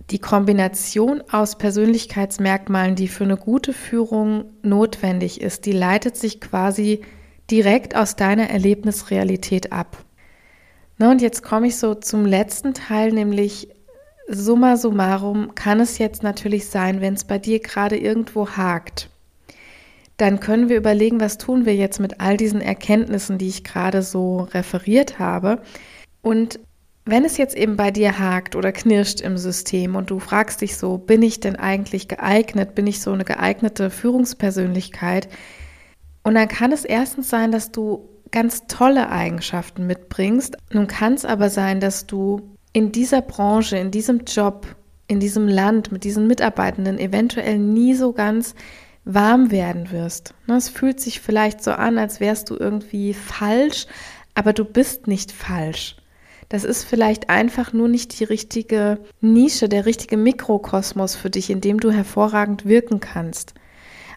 Die 0.09 0.19
Kombination 0.19 1.21
aus 1.29 1.57
Persönlichkeitsmerkmalen, 1.57 2.95
die 2.95 3.07
für 3.07 3.25
eine 3.25 3.37
gute 3.37 3.73
Führung 3.73 4.45
notwendig 4.61 5.41
ist, 5.41 5.65
die 5.65 5.71
leitet 5.71 6.15
sich 6.15 6.39
quasi 6.39 7.01
direkt 7.51 7.95
aus 7.95 8.15
deiner 8.15 8.49
Erlebnisrealität 8.49 9.71
ab. 9.71 9.97
Na, 11.03 11.11
und 11.11 11.21
jetzt 11.21 11.43
komme 11.43 11.67
ich 11.67 11.75
so 11.75 11.95
zum 11.95 12.25
letzten 12.25 12.73
Teil, 12.73 13.11
nämlich 13.11 13.67
summa 14.29 14.77
summarum 14.77 15.53
kann 15.53 15.81
es 15.81 15.97
jetzt 15.97 16.23
natürlich 16.23 16.67
sein, 16.67 17.01
wenn 17.01 17.15
es 17.15 17.25
bei 17.25 17.39
dir 17.39 17.59
gerade 17.59 17.97
irgendwo 17.97 18.47
hakt, 18.47 19.09
dann 20.15 20.39
können 20.39 20.69
wir 20.69 20.77
überlegen, 20.77 21.19
was 21.19 21.37
tun 21.37 21.65
wir 21.65 21.75
jetzt 21.75 21.99
mit 21.99 22.21
all 22.21 22.37
diesen 22.37 22.61
Erkenntnissen, 22.61 23.37
die 23.37 23.49
ich 23.49 23.65
gerade 23.65 24.01
so 24.01 24.47
referiert 24.53 25.19
habe. 25.19 25.61
Und 26.21 26.61
wenn 27.03 27.25
es 27.25 27.35
jetzt 27.35 27.57
eben 27.57 27.75
bei 27.75 27.91
dir 27.91 28.17
hakt 28.17 28.55
oder 28.55 28.71
knirscht 28.71 29.19
im 29.19 29.37
System 29.37 29.97
und 29.97 30.09
du 30.09 30.19
fragst 30.19 30.61
dich 30.61 30.77
so, 30.77 30.97
bin 30.97 31.21
ich 31.21 31.41
denn 31.41 31.57
eigentlich 31.57 32.07
geeignet? 32.07 32.75
Bin 32.75 32.87
ich 32.87 33.01
so 33.01 33.11
eine 33.11 33.25
geeignete 33.25 33.89
Führungspersönlichkeit? 33.89 35.27
Und 36.23 36.35
dann 36.35 36.47
kann 36.47 36.71
es 36.71 36.85
erstens 36.85 37.29
sein, 37.29 37.51
dass 37.51 37.73
du 37.73 38.12
ganz 38.33 38.67
tolle 38.67 39.09
Eigenschaften 39.09 39.87
mitbringst. 39.87 40.57
Nun 40.73 40.87
kann 40.87 41.13
es 41.13 41.23
aber 41.23 41.49
sein, 41.49 41.79
dass 41.79 42.05
du 42.07 42.41
in 42.73 42.91
dieser 42.91 43.21
Branche, 43.21 43.77
in 43.77 43.91
diesem 43.91 44.25
Job, 44.25 44.67
in 45.07 45.21
diesem 45.21 45.47
Land 45.47 45.93
mit 45.93 46.03
diesen 46.03 46.27
Mitarbeitenden 46.27 46.97
eventuell 46.97 47.59
nie 47.59 47.93
so 47.93 48.11
ganz 48.11 48.55
warm 49.05 49.51
werden 49.51 49.91
wirst. 49.91 50.33
Ne, 50.47 50.55
es 50.55 50.69
fühlt 50.69 50.99
sich 50.99 51.21
vielleicht 51.21 51.63
so 51.63 51.71
an, 51.71 51.97
als 51.97 52.19
wärst 52.19 52.49
du 52.49 52.57
irgendwie 52.57 53.13
falsch, 53.13 53.85
aber 54.33 54.51
du 54.51 54.65
bist 54.65 55.07
nicht 55.07 55.31
falsch. 55.31 55.97
Das 56.49 56.63
ist 56.63 56.83
vielleicht 56.83 57.29
einfach 57.29 57.73
nur 57.73 57.87
nicht 57.87 58.19
die 58.19 58.23
richtige 58.23 58.99
Nische, 59.21 59.69
der 59.69 59.85
richtige 59.85 60.17
Mikrokosmos 60.17 61.15
für 61.15 61.29
dich, 61.29 61.49
in 61.49 61.61
dem 61.61 61.79
du 61.79 61.91
hervorragend 61.91 62.65
wirken 62.65 62.99
kannst. 62.99 63.53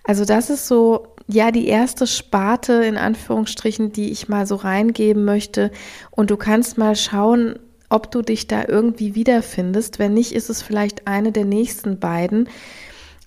Also 0.05 0.25
das 0.25 0.51
ist 0.51 0.69
so, 0.69 1.09
ja, 1.29 1.51
die 1.51 1.67
erste 1.67 2.07
Sparte 2.07 2.85
in 2.85 2.97
Anführungsstrichen, 2.97 3.93
die 3.93 4.11
ich 4.11 4.29
mal 4.29 4.47
so 4.47 4.55
reingeben 4.57 5.25
möchte. 5.25 5.71
Und 6.11 6.31
du 6.31 6.37
kannst 6.37 6.79
mal 6.79 6.95
schauen, 6.95 7.59
ob 7.89 8.11
du 8.11 8.23
dich 8.23 8.47
da 8.47 8.65
irgendwie 8.67 9.15
wiederfindest. 9.15 9.99
Wenn 9.99 10.15
nicht, 10.15 10.33
ist 10.33 10.51
es 10.51 10.63
vielleicht 10.63 11.07
eine 11.07 11.33
der 11.33 11.45
nächsten 11.45 11.99
beiden. 11.99 12.49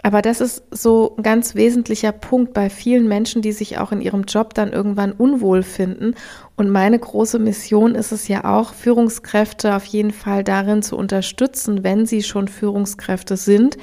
Aber 0.02 0.22
das 0.22 0.40
ist 0.40 0.64
so 0.72 1.16
ein 1.18 1.24
ganz 1.24 1.56
wesentlicher 1.56 2.14
Punkt 2.14 2.54
bei 2.54 2.70
vielen 2.70 3.10
Menschen, 3.10 3.42
die 3.42 3.52
sich 3.52 3.80
auch 3.80 3.92
in 3.92 4.00
ihrem 4.00 4.24
Job 4.24 4.54
dann 4.54 4.72
irgendwann 4.72 5.12
unwohl 5.12 5.62
finden. 5.62 6.16
Und 6.56 6.70
meine 6.70 6.98
große 6.98 7.38
Mission 7.38 7.96
ist 7.96 8.14
es 8.14 8.30
ja 8.30 8.46
auch, 8.46 8.74
Führungskräfte 8.74 9.76
auf 9.76 9.84
jeden 9.84 10.12
Fall 10.12 10.46
darin 10.46 10.84
zu 10.84 10.96
unterstützen, 10.96 11.84
wenn 11.84 12.06
sie 12.06 12.24
schon 12.24 12.48
Führungskräfte 12.48 13.36
sind, 13.36 13.78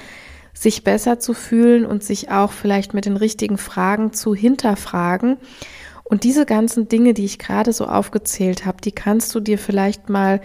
sich 0.59 0.85
besser 0.85 1.19
zu 1.19 1.35
fühlen 1.35 1.85
und 1.85 2.03
sich 2.03 2.31
auch 2.31 2.53
vielleicht 2.53 2.95
mit 2.95 3.05
den 3.05 3.17
richtigen 3.17 3.59
Fragen 3.59 4.13
zu 4.13 4.35
hinterfragen. 4.35 5.37
Und 6.05 6.25
diese 6.25 6.47
ganzen 6.47 6.89
Dinge, 6.89 7.15
die 7.15 7.25
ich 7.25 7.39
gerade 7.39 7.73
so 7.73 7.87
aufgezählt 7.87 8.65
habe, 8.65 8.81
die 8.81 8.93
kannst 8.93 9.35
du 9.35 9.41
dir 9.41 9.59
vielleicht 9.59 10.09
mal 10.09 10.41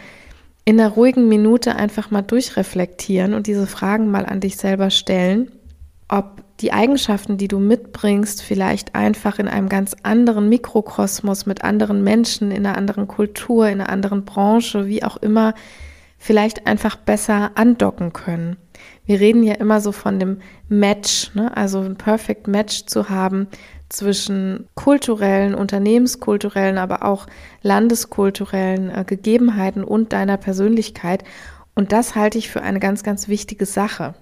in 0.65 0.79
einer 0.79 0.89
ruhigen 0.89 1.27
Minute 1.27 1.75
einfach 1.75 2.11
mal 2.11 2.21
durchreflektieren 2.21 3.33
und 3.33 3.47
diese 3.47 3.67
Fragen 3.67 4.11
mal 4.11 4.25
an 4.25 4.39
dich 4.39 4.57
selber 4.57 4.89
stellen 4.89 5.51
ob 6.11 6.43
die 6.59 6.73
Eigenschaften, 6.73 7.37
die 7.37 7.47
du 7.47 7.57
mitbringst, 7.57 8.43
vielleicht 8.43 8.93
einfach 8.93 9.39
in 9.39 9.47
einem 9.47 9.69
ganz 9.69 9.95
anderen 10.03 10.49
Mikrokosmos 10.49 11.45
mit 11.45 11.63
anderen 11.63 12.03
Menschen, 12.03 12.51
in 12.51 12.65
einer 12.65 12.77
anderen 12.77 13.07
Kultur, 13.07 13.67
in 13.67 13.79
einer 13.79 13.89
anderen 13.89 14.25
Branche, 14.25 14.87
wie 14.87 15.03
auch 15.03 15.17
immer, 15.17 15.55
vielleicht 16.21 16.67
einfach 16.67 16.97
besser 16.97 17.49
andocken 17.55 18.13
können. 18.13 18.55
Wir 19.05 19.19
reden 19.19 19.41
ja 19.41 19.55
immer 19.55 19.81
so 19.81 19.91
von 19.91 20.19
dem 20.19 20.37
Match, 20.69 21.33
ne? 21.33 21.57
also 21.57 21.79
ein 21.79 21.95
Perfect 21.95 22.47
Match 22.47 22.85
zu 22.85 23.09
haben 23.09 23.47
zwischen 23.89 24.67
kulturellen, 24.75 25.55
unternehmenskulturellen, 25.55 26.77
aber 26.77 27.03
auch 27.05 27.25
landeskulturellen 27.63 28.91
äh, 28.91 29.03
Gegebenheiten 29.03 29.83
und 29.83 30.13
deiner 30.13 30.37
Persönlichkeit. 30.37 31.23
Und 31.73 31.91
das 31.91 32.13
halte 32.13 32.37
ich 32.37 32.51
für 32.51 32.61
eine 32.61 32.79
ganz, 32.79 33.01
ganz 33.01 33.27
wichtige 33.27 33.65
Sache. 33.65 34.13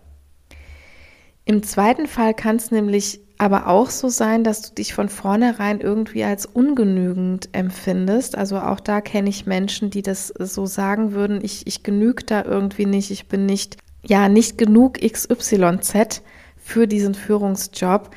Im 1.43 1.63
zweiten 1.63 2.07
Fall 2.07 2.33
kann 2.33 2.55
es 2.55 2.71
nämlich 2.71 3.19
aber 3.39 3.67
auch 3.67 3.89
so 3.89 4.09
sein, 4.09 4.43
dass 4.43 4.61
du 4.61 4.75
dich 4.75 4.93
von 4.93 5.07
vornherein 5.07 5.79
irgendwie 5.79 6.25
als 6.25 6.45
ungenügend 6.45 7.47
empfindest. 7.53 8.37
Also 8.37 8.59
auch 8.59 8.81
da 8.81 8.99
kenne 8.99 9.29
ich 9.29 9.45
Menschen, 9.45 9.89
die 9.89 10.01
das 10.01 10.27
so 10.27 10.65
sagen 10.65 11.13
würden, 11.13 11.39
ich, 11.41 11.65
ich 11.65 11.81
genüge 11.81 12.25
da 12.25 12.43
irgendwie 12.43 12.85
nicht, 12.85 13.11
ich 13.11 13.27
bin 13.27 13.45
nicht, 13.45 13.77
ja, 14.05 14.27
nicht 14.27 14.57
genug 14.57 14.99
XYZ 14.99 16.21
für 16.57 16.85
diesen 16.85 17.15
Führungsjob. 17.15 18.09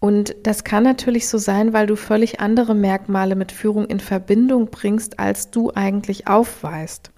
Und 0.00 0.34
das 0.42 0.64
kann 0.64 0.82
natürlich 0.82 1.28
so 1.28 1.38
sein, 1.38 1.72
weil 1.72 1.86
du 1.86 1.94
völlig 1.94 2.40
andere 2.40 2.74
Merkmale 2.74 3.36
mit 3.36 3.52
Führung 3.52 3.86
in 3.86 4.00
Verbindung 4.00 4.66
bringst, 4.72 5.20
als 5.20 5.50
du 5.50 5.70
eigentlich 5.72 6.26
aufweist. 6.26 7.13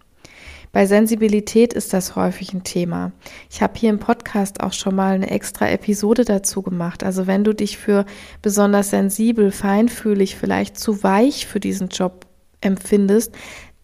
Bei 0.76 0.84
Sensibilität 0.84 1.72
ist 1.72 1.94
das 1.94 2.16
häufig 2.16 2.52
ein 2.52 2.62
Thema. 2.62 3.12
Ich 3.48 3.62
habe 3.62 3.72
hier 3.78 3.88
im 3.88 3.98
Podcast 3.98 4.62
auch 4.62 4.74
schon 4.74 4.94
mal 4.94 5.14
eine 5.14 5.30
extra 5.30 5.70
Episode 5.70 6.26
dazu 6.26 6.60
gemacht. 6.60 7.02
Also 7.02 7.26
wenn 7.26 7.44
du 7.44 7.54
dich 7.54 7.78
für 7.78 8.04
besonders 8.42 8.90
sensibel, 8.90 9.52
feinfühlig, 9.52 10.36
vielleicht 10.36 10.78
zu 10.78 11.02
weich 11.02 11.46
für 11.46 11.60
diesen 11.60 11.88
Job 11.88 12.26
empfindest, 12.60 13.34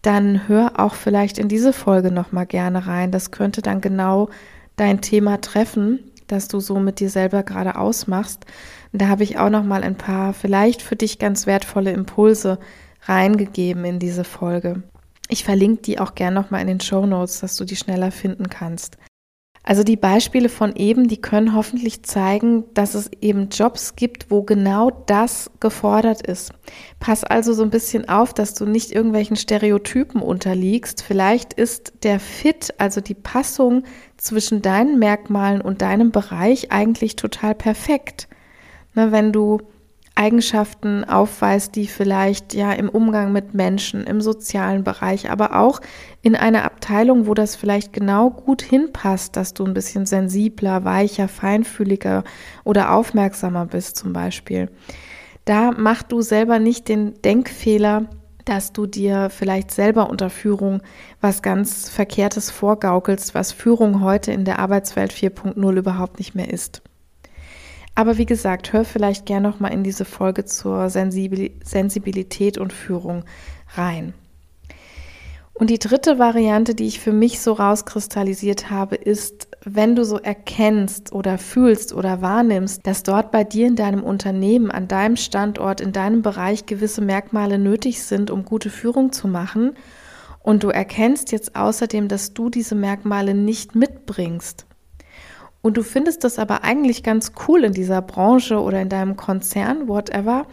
dann 0.03 0.47
hör 0.47 0.73
auch 0.79 0.93
vielleicht 0.93 1.39
in 1.39 1.47
diese 1.47 1.73
Folge 1.73 2.11
noch 2.11 2.31
mal 2.31 2.45
gerne 2.45 2.85
rein. 2.85 3.09
Das 3.09 3.31
könnte 3.31 3.63
dann 3.63 3.81
genau 3.81 4.29
dein 4.75 5.01
Thema 5.01 5.41
treffen, 5.41 6.11
das 6.27 6.47
du 6.47 6.59
so 6.59 6.79
mit 6.79 6.99
dir 6.99 7.09
selber 7.09 7.41
gerade 7.41 7.75
ausmachst. 7.75 8.45
Und 8.91 9.01
da 9.01 9.07
habe 9.07 9.23
ich 9.23 9.39
auch 9.39 9.49
noch 9.49 9.63
mal 9.63 9.81
ein 9.81 9.97
paar 9.97 10.31
vielleicht 10.31 10.83
für 10.83 10.95
dich 10.95 11.17
ganz 11.17 11.47
wertvolle 11.47 11.91
Impulse 11.91 12.59
reingegeben 13.07 13.83
in 13.83 13.97
diese 13.97 14.23
Folge. 14.23 14.83
Ich 15.29 15.43
verlinke 15.43 15.81
die 15.81 15.99
auch 15.99 16.15
gern 16.15 16.33
nochmal 16.33 16.61
in 16.61 16.67
den 16.67 16.79
Show 16.79 17.05
Notes, 17.05 17.39
dass 17.39 17.55
du 17.55 17.65
die 17.65 17.75
schneller 17.75 18.11
finden 18.11 18.49
kannst. 18.49 18.97
Also 19.65 19.83
die 19.83 19.95
Beispiele 19.95 20.49
von 20.49 20.75
eben, 20.75 21.07
die 21.07 21.21
können 21.21 21.55
hoffentlich 21.55 22.03
zeigen, 22.03 22.65
dass 22.73 22.95
es 22.95 23.09
eben 23.21 23.47
Jobs 23.47 23.95
gibt, 23.95 24.29
wo 24.29 24.43
genau 24.43 24.91
das 25.05 25.49
gefordert 25.61 26.21
ist. 26.27 26.51
Pass 26.99 27.23
also 27.23 27.53
so 27.53 27.63
ein 27.63 27.69
bisschen 27.69 28.09
auf, 28.09 28.33
dass 28.33 28.55
du 28.55 28.65
nicht 28.65 28.91
irgendwelchen 28.91 29.37
Stereotypen 29.37 30.21
unterliegst. 30.21 31.01
Vielleicht 31.01 31.53
ist 31.53 31.93
der 32.03 32.19
Fit, 32.19 32.73
also 32.77 32.99
die 32.99 33.13
Passung 33.13 33.83
zwischen 34.17 34.61
deinen 34.61 34.99
Merkmalen 34.99 35.61
und 35.61 35.81
deinem 35.81 36.11
Bereich 36.11 36.73
eigentlich 36.73 37.15
total 37.15 37.55
perfekt. 37.55 38.27
Ne, 38.95 39.13
wenn 39.13 39.31
du 39.31 39.61
Eigenschaften 40.15 41.03
aufweist, 41.03 41.75
die 41.75 41.87
vielleicht 41.87 42.53
ja 42.53 42.71
im 42.71 42.87
Umgang 42.87 43.31
mit 43.31 43.53
Menschen, 43.53 44.03
im 44.03 44.21
sozialen 44.21 44.83
Bereich, 44.83 45.31
aber 45.31 45.59
auch 45.59 45.81
in 46.21 46.35
einer 46.35 46.65
Abteilung, 46.65 47.25
wo 47.25 47.33
das 47.33 47.55
vielleicht 47.55 47.93
genau 47.93 48.29
gut 48.29 48.61
hinpasst, 48.61 49.35
dass 49.35 49.53
du 49.53 49.65
ein 49.65 49.73
bisschen 49.73 50.05
sensibler, 50.05 50.85
weicher, 50.85 51.27
feinfühliger 51.27 52.23
oder 52.63 52.93
aufmerksamer 52.93 53.65
bist 53.65 53.97
zum 53.97 54.13
Beispiel. 54.13 54.69
Da 55.45 55.71
mach 55.75 56.03
du 56.03 56.21
selber 56.21 56.59
nicht 56.59 56.89
den 56.89 57.21
Denkfehler, 57.23 58.07
dass 58.45 58.71
du 58.71 58.85
dir 58.85 59.29
vielleicht 59.29 59.71
selber 59.71 60.09
unter 60.09 60.29
Führung 60.29 60.81
was 61.21 61.41
ganz 61.41 61.89
Verkehrtes 61.89 62.51
vorgaukelst, 62.51 63.33
was 63.33 63.51
Führung 63.51 64.01
heute 64.01 64.31
in 64.31 64.45
der 64.45 64.59
Arbeitswelt 64.59 65.11
4.0 65.11 65.77
überhaupt 65.77 66.19
nicht 66.19 66.35
mehr 66.35 66.51
ist. 66.51 66.81
Aber 67.95 68.17
wie 68.17 68.25
gesagt, 68.25 68.73
hör 68.73 68.85
vielleicht 68.85 69.25
gerne 69.25 69.47
noch 69.47 69.59
mal 69.59 69.67
in 69.67 69.83
diese 69.83 70.05
Folge 70.05 70.45
zur 70.45 70.89
Sensibilität 70.89 72.57
und 72.57 72.73
Führung 72.73 73.23
rein. 73.75 74.13
Und 75.55 75.69
die 75.69 75.77
dritte 75.77 76.17
Variante, 76.17 76.73
die 76.73 76.87
ich 76.87 76.99
für 76.99 77.13
mich 77.13 77.39
so 77.39 77.53
rauskristallisiert 77.53 78.71
habe, 78.71 78.95
ist, 78.95 79.47
wenn 79.63 79.95
du 79.95 80.03
so 80.03 80.17
erkennst 80.17 81.13
oder 81.13 81.37
fühlst 81.37 81.93
oder 81.93 82.21
wahrnimmst, 82.23 82.85
dass 82.87 83.03
dort 83.03 83.31
bei 83.31 83.43
dir 83.43 83.67
in 83.67 83.75
deinem 83.75 84.03
Unternehmen, 84.03 84.71
an 84.71 84.87
deinem 84.87 85.15
Standort, 85.15 85.79
in 85.79 85.91
deinem 85.91 86.23
Bereich 86.23 86.65
gewisse 86.65 87.01
Merkmale 87.01 87.59
nötig 87.59 88.01
sind, 88.01 88.31
um 88.31 88.45
gute 88.45 88.71
Führung 88.71 89.11
zu 89.11 89.27
machen. 89.27 89.75
Und 90.39 90.63
du 90.63 90.69
erkennst 90.69 91.31
jetzt 91.31 91.55
außerdem, 91.55 92.07
dass 92.07 92.33
du 92.33 92.49
diese 92.49 92.75
Merkmale 92.75 93.35
nicht 93.35 93.75
mitbringst. 93.75 94.65
Und 95.63 95.77
du 95.77 95.81
findest 95.81 96.25
das 96.25 96.39
aber 96.39 96.63
eigentlich 96.65 97.03
ganz 97.03 97.31
cool 97.47 97.63
in 97.63 97.71
dieser 97.71 98.01
Branche 98.01 98.59
oder 98.59 98.81
in 98.81 98.89
deinem 98.89 99.15
Konzern, 99.15 99.87
whatever, 99.87 100.45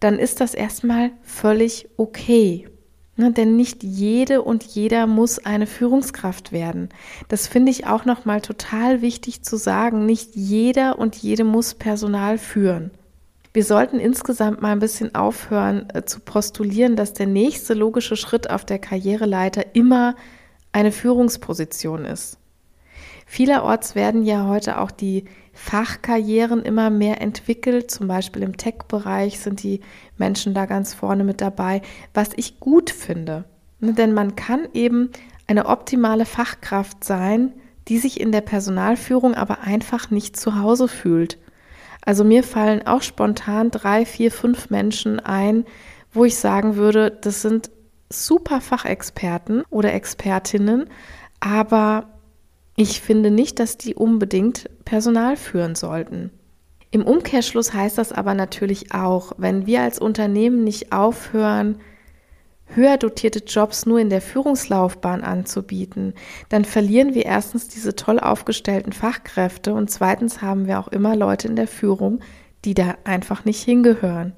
dann 0.00 0.18
ist 0.18 0.40
das 0.40 0.52
erstmal 0.52 1.12
völlig 1.22 1.88
okay. 1.96 2.68
Ne, 3.16 3.30
denn 3.32 3.56
nicht 3.56 3.84
jede 3.84 4.42
und 4.42 4.64
jeder 4.64 5.06
muss 5.06 5.38
eine 5.38 5.68
Führungskraft 5.68 6.50
werden. 6.50 6.88
Das 7.28 7.46
finde 7.46 7.70
ich 7.70 7.86
auch 7.86 8.04
nochmal 8.04 8.40
total 8.40 9.02
wichtig 9.02 9.42
zu 9.42 9.56
sagen. 9.56 10.04
Nicht 10.04 10.34
jeder 10.34 10.98
und 10.98 11.14
jede 11.14 11.44
muss 11.44 11.74
Personal 11.74 12.38
führen. 12.38 12.90
Wir 13.54 13.64
sollten 13.64 14.00
insgesamt 14.00 14.60
mal 14.60 14.72
ein 14.72 14.80
bisschen 14.80 15.14
aufhören 15.14 15.88
äh, 15.94 16.04
zu 16.04 16.18
postulieren, 16.20 16.96
dass 16.96 17.12
der 17.12 17.28
nächste 17.28 17.72
logische 17.72 18.16
Schritt 18.16 18.50
auf 18.50 18.64
der 18.64 18.80
Karriereleiter 18.80 19.74
immer 19.74 20.16
eine 20.72 20.90
Führungsposition 20.90 22.04
ist. 22.04 22.36
Vielerorts 23.34 23.96
werden 23.96 24.22
ja 24.22 24.46
heute 24.46 24.78
auch 24.78 24.92
die 24.92 25.24
Fachkarrieren 25.52 26.62
immer 26.62 26.88
mehr 26.88 27.20
entwickelt. 27.20 27.90
Zum 27.90 28.06
Beispiel 28.06 28.44
im 28.44 28.56
Tech-Bereich 28.56 29.40
sind 29.40 29.64
die 29.64 29.80
Menschen 30.16 30.54
da 30.54 30.66
ganz 30.66 30.94
vorne 30.94 31.24
mit 31.24 31.40
dabei, 31.40 31.82
was 32.12 32.28
ich 32.36 32.60
gut 32.60 32.90
finde. 32.90 33.44
Ne, 33.80 33.92
denn 33.92 34.14
man 34.14 34.36
kann 34.36 34.68
eben 34.72 35.10
eine 35.48 35.66
optimale 35.66 36.26
Fachkraft 36.26 37.02
sein, 37.02 37.52
die 37.88 37.98
sich 37.98 38.20
in 38.20 38.30
der 38.30 38.40
Personalführung 38.40 39.34
aber 39.34 39.62
einfach 39.62 40.12
nicht 40.12 40.36
zu 40.36 40.60
Hause 40.60 40.86
fühlt. 40.86 41.36
Also 42.02 42.22
mir 42.22 42.44
fallen 42.44 42.86
auch 42.86 43.02
spontan 43.02 43.72
drei, 43.72 44.06
vier, 44.06 44.30
fünf 44.30 44.70
Menschen 44.70 45.18
ein, 45.18 45.64
wo 46.12 46.24
ich 46.24 46.36
sagen 46.36 46.76
würde, 46.76 47.10
das 47.10 47.42
sind 47.42 47.72
super 48.08 48.60
Fachexperten 48.60 49.64
oder 49.70 49.92
Expertinnen, 49.92 50.88
aber 51.40 52.13
ich 52.76 53.00
finde 53.00 53.30
nicht, 53.30 53.60
dass 53.60 53.76
die 53.76 53.94
unbedingt 53.94 54.68
Personal 54.84 55.36
führen 55.36 55.74
sollten. 55.74 56.30
Im 56.90 57.04
Umkehrschluss 57.04 57.72
heißt 57.72 57.98
das 57.98 58.12
aber 58.12 58.34
natürlich 58.34 58.92
auch, 58.94 59.32
wenn 59.36 59.66
wir 59.66 59.82
als 59.82 59.98
Unternehmen 59.98 60.64
nicht 60.64 60.92
aufhören, 60.92 61.80
höher 62.66 62.96
dotierte 62.96 63.40
Jobs 63.40 63.86
nur 63.86 63.98
in 63.98 64.10
der 64.10 64.20
Führungslaufbahn 64.20 65.22
anzubieten, 65.22 66.14
dann 66.48 66.64
verlieren 66.64 67.14
wir 67.14 67.26
erstens 67.26 67.68
diese 67.68 67.94
toll 67.94 68.18
aufgestellten 68.18 68.92
Fachkräfte 68.92 69.74
und 69.74 69.90
zweitens 69.90 70.42
haben 70.42 70.66
wir 70.66 70.78
auch 70.78 70.88
immer 70.88 71.16
Leute 71.16 71.48
in 71.48 71.56
der 71.56 71.68
Führung, 71.68 72.20
die 72.64 72.74
da 72.74 72.96
einfach 73.04 73.44
nicht 73.44 73.62
hingehören. 73.62 74.32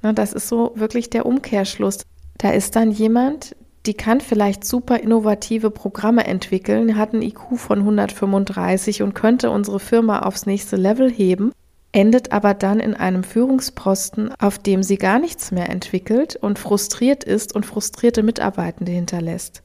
das 0.00 0.32
ist 0.32 0.48
so 0.48 0.72
wirklich 0.74 1.10
der 1.10 1.26
Umkehrschluss. 1.26 2.02
Da 2.38 2.50
ist 2.50 2.76
dann 2.76 2.92
jemand, 2.92 3.56
die 3.88 3.94
kann 3.94 4.20
vielleicht 4.20 4.64
super 4.66 5.00
innovative 5.00 5.70
Programme 5.70 6.26
entwickeln, 6.26 6.98
hat 6.98 7.14
einen 7.14 7.22
IQ 7.22 7.56
von 7.56 7.78
135 7.78 9.02
und 9.02 9.14
könnte 9.14 9.50
unsere 9.50 9.80
Firma 9.80 10.20
aufs 10.20 10.44
nächste 10.44 10.76
Level 10.76 11.10
heben, 11.10 11.52
endet 11.90 12.30
aber 12.30 12.52
dann 12.52 12.80
in 12.80 12.92
einem 12.92 13.24
Führungsposten, 13.24 14.30
auf 14.38 14.58
dem 14.58 14.82
sie 14.82 14.98
gar 14.98 15.18
nichts 15.18 15.52
mehr 15.52 15.70
entwickelt 15.70 16.36
und 16.36 16.58
frustriert 16.58 17.24
ist 17.24 17.54
und 17.54 17.64
frustrierte 17.64 18.22
Mitarbeitende 18.22 18.92
hinterlässt. 18.92 19.62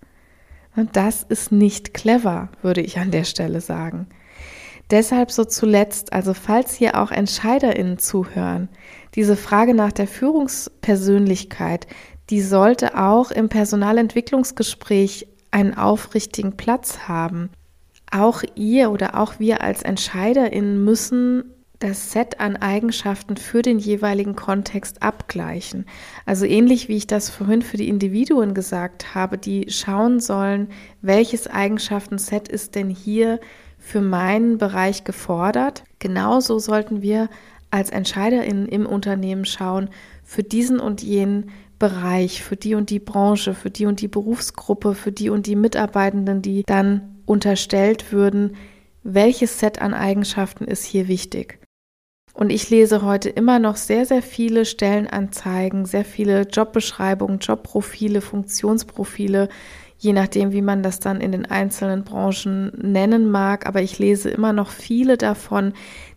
Das 0.93 1.23
ist 1.23 1.51
nicht 1.51 1.93
clever, 1.93 2.47
würde 2.61 2.79
ich 2.79 2.99
an 2.99 3.11
der 3.11 3.25
Stelle 3.25 3.59
sagen. 3.59 4.07
Deshalb 4.89 5.31
so 5.31 5.43
zuletzt, 5.43 6.13
also 6.13 6.33
falls 6.33 6.73
hier 6.73 7.01
auch 7.01 7.11
EntscheiderInnen 7.11 7.97
zuhören, 7.97 8.69
diese 9.15 9.35
Frage 9.35 9.73
nach 9.73 9.91
der 9.91 10.07
Führungspersönlichkeit, 10.07 11.87
die 12.29 12.41
sollte 12.41 12.97
auch 12.97 13.31
im 13.31 13.49
Personalentwicklungsgespräch 13.49 15.27
einen 15.51 15.75
aufrichtigen 15.75 16.57
Platz 16.57 17.07
haben. 17.07 17.49
Auch 18.11 18.43
ihr 18.55 18.91
oder 18.91 19.19
auch 19.19 19.39
wir 19.39 19.61
als 19.61 19.81
EntscheiderInnen 19.81 20.83
müssen 20.83 21.43
das 21.83 22.13
Set 22.13 22.39
an 22.39 22.55
Eigenschaften 22.55 23.35
für 23.35 23.61
den 23.61 23.77
jeweiligen 23.77 24.37
Kontext 24.37 25.03
abgleichen. 25.03 25.85
Also 26.25 26.45
ähnlich 26.45 26.87
wie 26.87 26.95
ich 26.95 27.07
das 27.07 27.29
vorhin 27.29 27.61
für 27.61 27.75
die 27.75 27.89
Individuen 27.89 28.53
gesagt 28.53 29.15
habe, 29.15 29.37
die 29.37 29.69
schauen 29.69 30.21
sollen, 30.21 30.69
welches 31.01 31.47
Eigenschaftenset 31.47 32.47
ist 32.47 32.75
denn 32.75 32.89
hier 32.89 33.41
für 33.77 33.99
meinen 33.99 34.57
Bereich 34.57 35.03
gefordert. 35.03 35.83
Genauso 35.99 36.57
sollten 36.57 37.01
wir 37.01 37.29
als 37.69 37.89
EntscheiderInnen 37.89 38.67
im 38.67 38.85
Unternehmen 38.85 39.43
schauen, 39.43 39.89
für 40.23 40.43
diesen 40.43 40.79
und 40.79 41.01
jenen 41.03 41.49
Bereich, 41.83 42.41
für 42.41 42.55
die 42.55 42.75
und 42.75 42.89
die 42.91 42.99
Branche, 42.99 43.53
für 43.53 43.69
die 43.69 43.85
und 43.87 43.99
die 43.99 44.07
Berufsgruppe, 44.07 44.95
für 44.95 45.11
die 45.11 45.29
und 45.29 45.47
die 45.47 45.57
Mitarbeitenden, 45.57 46.41
die 46.41 46.63
dann 46.65 47.21
unterstellt 47.25 48.13
würden, 48.13 48.55
welches 49.03 49.59
Set 49.59 49.81
an 49.81 49.93
Eigenschaften 49.93 50.63
ist 50.63 50.85
hier 50.85 51.09
wichtig. 51.09 51.59
Und 52.33 52.51
ich 52.51 52.69
lese 52.69 53.01
heute 53.01 53.29
immer 53.29 53.59
noch 53.59 53.75
sehr, 53.75 54.05
sehr 54.05 54.21
viele 54.21 54.63
Stellenanzeigen, 54.63 55.85
sehr 55.85 56.05
viele 56.05 56.43
Jobbeschreibungen, 56.43 57.39
Jobprofile, 57.39 58.21
Funktionsprofile, 58.21 59.49
je 60.03 60.11
nachdem, 60.11 60.51
wie 60.51 60.61
man 60.61 60.83
das 60.83 60.99
dann 60.99 61.21
in 61.21 61.31
den 61.31 61.49
einzelnen 61.49 62.03
Branchen 62.03 62.73
nennen 62.75 63.31
mag. 63.31 63.65
Aber 63.65 63.81
ich 63.81 63.99
lese 63.99 64.29
immer 64.29 64.51
noch 64.51 64.69
viele 64.69 65.15
davon, 65.15 65.71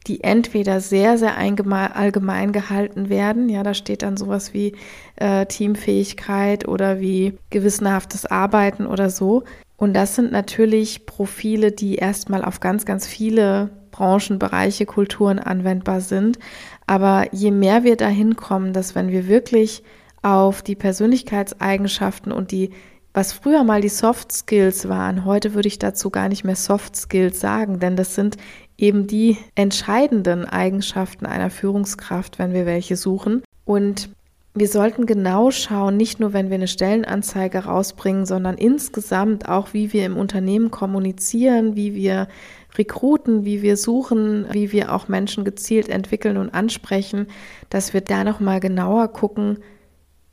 die 0.09 0.25
entweder 0.25 0.81
sehr, 0.81 1.19
sehr 1.19 1.37
allgemein 1.39 2.51
gehalten 2.51 3.09
werden. 3.09 3.49
Ja, 3.49 3.63
da 3.63 3.75
steht 3.75 4.03
dann 4.03 4.17
sowas 4.17 4.53
wie 4.53 4.73
äh, 5.15 5.47
Teamfähigkeit 5.47 6.67
oder 6.67 6.99
wie 6.99 7.39
gewissenhaftes 7.51 8.27
Arbeiten 8.27 8.87
oder 8.87 9.09
so. 9.09 9.45
Und 9.77 9.95
das 9.95 10.17
sind 10.17 10.33
natürlich 10.33 11.07
Profile, 11.07 11.71
die 11.71 11.95
erstmal 11.95 12.45
auf 12.45 12.59
ganz, 12.59 12.87
ganz 12.87 13.07
viele 13.07 13.71
Branchen, 13.93 14.41
Bereiche, 14.41 14.85
Kulturen 14.85 15.39
anwendbar 15.39 16.01
sind. 16.01 16.41
Aber 16.89 17.27
je 17.31 17.53
mehr 17.53 17.85
wir 17.85 17.97
dahin 17.97 18.35
kommen, 18.35 18.73
dass 18.73 18.97
wenn 18.97 19.13
wir 19.13 19.29
wirklich 19.29 19.85
auf 20.23 20.63
die 20.63 20.75
Persönlichkeitseigenschaften 20.75 22.33
und 22.33 22.51
die 22.51 22.71
was 23.17 23.33
früher 23.33 23.65
mal 23.65 23.81
die 23.81 23.89
Soft 23.89 24.31
Skills 24.31 24.91
waren, 24.91 25.25
heute 25.25 25.55
würde 25.55 25.69
ich 25.69 25.79
dazu 25.79 26.11
gar 26.11 26.29
nicht 26.29 26.45
mehr 26.45 26.55
Soft 26.55 26.95
Skills 26.97 27.41
sagen, 27.41 27.81
denn 27.81 27.97
das 27.97 28.15
sind 28.15 28.37
eben 28.77 29.07
die 29.07 29.39
entscheidenden 29.55 30.45
Eigenschaften 30.45 31.25
einer 31.25 31.49
Führungskraft, 31.49 32.39
wenn 32.39 32.53
wir 32.53 32.67
welche 32.67 32.95
suchen. 32.95 33.43
Und 33.65 34.11
wir 34.53 34.69
sollten 34.69 35.07
genau 35.07 35.51
schauen, 35.51 35.97
nicht 35.97 36.21
nur 36.21 36.35
wenn 36.35 36.51
wir 36.51 36.57
eine 36.57 36.69
Stellenanzeige 36.69 37.61
rausbringen, 37.61 38.27
sondern 38.27 38.59
insgesamt 38.59 39.49
auch, 39.49 39.73
wie 39.73 39.95
wir 39.95 40.05
im 40.05 40.19
Unternehmen 40.19 40.71
kommunizieren, 40.71 41.75
wie 41.75 41.95
wir 41.95 42.29
rekruten, 42.77 43.47
wie 43.47 43.63
wir 43.63 43.79
suchen, 43.79 44.45
wie 44.53 44.73
wir 44.73 44.93
auch 44.93 45.09
Menschen 45.09 45.47
gezielt 45.47 45.89
entwickeln 45.89 46.37
und 46.37 46.53
ansprechen, 46.53 47.29
dass 47.71 47.95
wir 47.95 48.03
da 48.03 48.25
nochmal 48.25 48.61
genauer 48.61 49.09
gucken, 49.09 49.57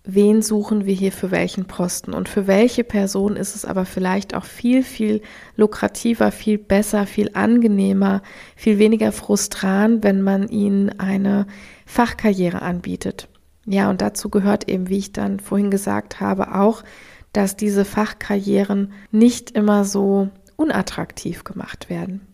wen 0.05 0.41
suchen 0.41 0.85
wir 0.85 0.93
hier 0.93 1.11
für 1.11 1.31
welchen 1.31 1.65
Posten 1.65 2.13
und 2.13 2.27
für 2.27 2.45
welche 2.45 2.83
Person 2.83 3.35
ist 3.37 3.55
es 3.55 3.63
aber 3.63 3.85
vielleicht 3.85 4.35
auch 4.35 4.43
viel, 4.43 4.83
viel 4.83 5.21
lukrativer, 5.55 6.31
viel 6.31 6.57
besser, 6.57 7.05
viel 7.05 7.31
angenehmer, 7.33 8.21
viel 8.55 8.79
weniger 8.79 9.11
frustrant, 9.11 10.03
wenn 10.03 10.21
man 10.21 10.49
ihnen 10.49 10.99
eine 10.99 11.47
Fachkarriere 11.85 12.61
anbietet. 12.61 13.29
Ja, 13.65 13.89
und 13.89 14.01
dazu 14.01 14.29
gehört 14.29 14.69
eben, 14.69 14.89
wie 14.89 14.97
ich 14.97 15.13
dann 15.13 15.39
vorhin 15.39 15.71
gesagt 15.71 16.19
habe, 16.19 16.53
auch, 16.55 16.83
dass 17.31 17.55
diese 17.55 17.85
Fachkarrieren 17.85 18.91
nicht 19.11 19.51
immer 19.51 19.85
so 19.85 20.29
unattraktiv 20.57 21.45
gemacht 21.45 21.89
werden. 21.89 22.32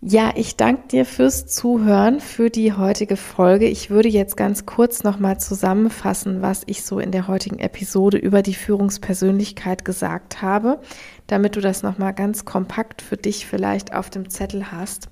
Ja, 0.00 0.30
ich 0.36 0.56
danke 0.56 0.86
dir 0.86 1.04
fürs 1.04 1.46
Zuhören, 1.48 2.20
für 2.20 2.50
die 2.50 2.72
heutige 2.72 3.16
Folge. 3.16 3.66
Ich 3.66 3.90
würde 3.90 4.08
jetzt 4.08 4.36
ganz 4.36 4.64
kurz 4.64 5.02
nochmal 5.02 5.40
zusammenfassen, 5.40 6.40
was 6.40 6.62
ich 6.66 6.84
so 6.84 7.00
in 7.00 7.10
der 7.10 7.26
heutigen 7.26 7.58
Episode 7.58 8.16
über 8.16 8.42
die 8.42 8.54
Führungspersönlichkeit 8.54 9.84
gesagt 9.84 10.40
habe, 10.40 10.80
damit 11.26 11.56
du 11.56 11.60
das 11.60 11.82
nochmal 11.82 12.14
ganz 12.14 12.44
kompakt 12.44 13.02
für 13.02 13.16
dich 13.16 13.44
vielleicht 13.48 13.92
auf 13.92 14.08
dem 14.08 14.30
Zettel 14.30 14.70
hast. 14.70 15.08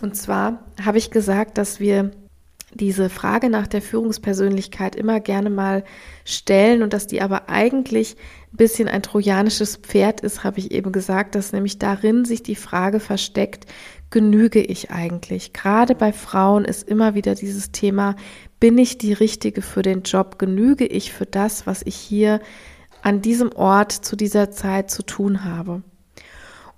Und 0.00 0.16
zwar 0.16 0.64
habe 0.84 0.98
ich 0.98 1.12
gesagt, 1.12 1.56
dass 1.56 1.78
wir 1.78 2.10
diese 2.74 3.08
Frage 3.08 3.48
nach 3.48 3.66
der 3.66 3.80
Führungspersönlichkeit 3.80 4.94
immer 4.94 5.20
gerne 5.20 5.48
mal 5.48 5.84
stellen 6.24 6.82
und 6.82 6.92
dass 6.92 7.06
die 7.06 7.22
aber 7.22 7.48
eigentlich 7.48 8.16
ein 8.52 8.56
bisschen 8.56 8.88
ein 8.88 9.02
trojanisches 9.02 9.76
Pferd 9.76 10.20
ist, 10.20 10.44
habe 10.44 10.58
ich 10.58 10.70
eben 10.70 10.92
gesagt, 10.92 11.34
dass 11.34 11.52
nämlich 11.52 11.78
darin 11.78 12.24
sich 12.24 12.42
die 12.42 12.56
Frage 12.56 13.00
versteckt, 13.00 13.66
genüge 14.10 14.60
ich 14.60 14.90
eigentlich? 14.90 15.52
Gerade 15.52 15.94
bei 15.94 16.12
Frauen 16.12 16.64
ist 16.64 16.88
immer 16.88 17.14
wieder 17.14 17.34
dieses 17.34 17.72
Thema, 17.72 18.16
bin 18.60 18.78
ich 18.78 18.98
die 18.98 19.12
Richtige 19.12 19.62
für 19.62 19.82
den 19.82 20.02
Job? 20.02 20.38
Genüge 20.38 20.86
ich 20.86 21.12
für 21.12 21.26
das, 21.26 21.66
was 21.66 21.82
ich 21.82 21.96
hier 21.96 22.40
an 23.02 23.22
diesem 23.22 23.52
Ort 23.52 23.92
zu 23.92 24.16
dieser 24.16 24.50
Zeit 24.50 24.90
zu 24.90 25.02
tun 25.02 25.44
habe? 25.44 25.82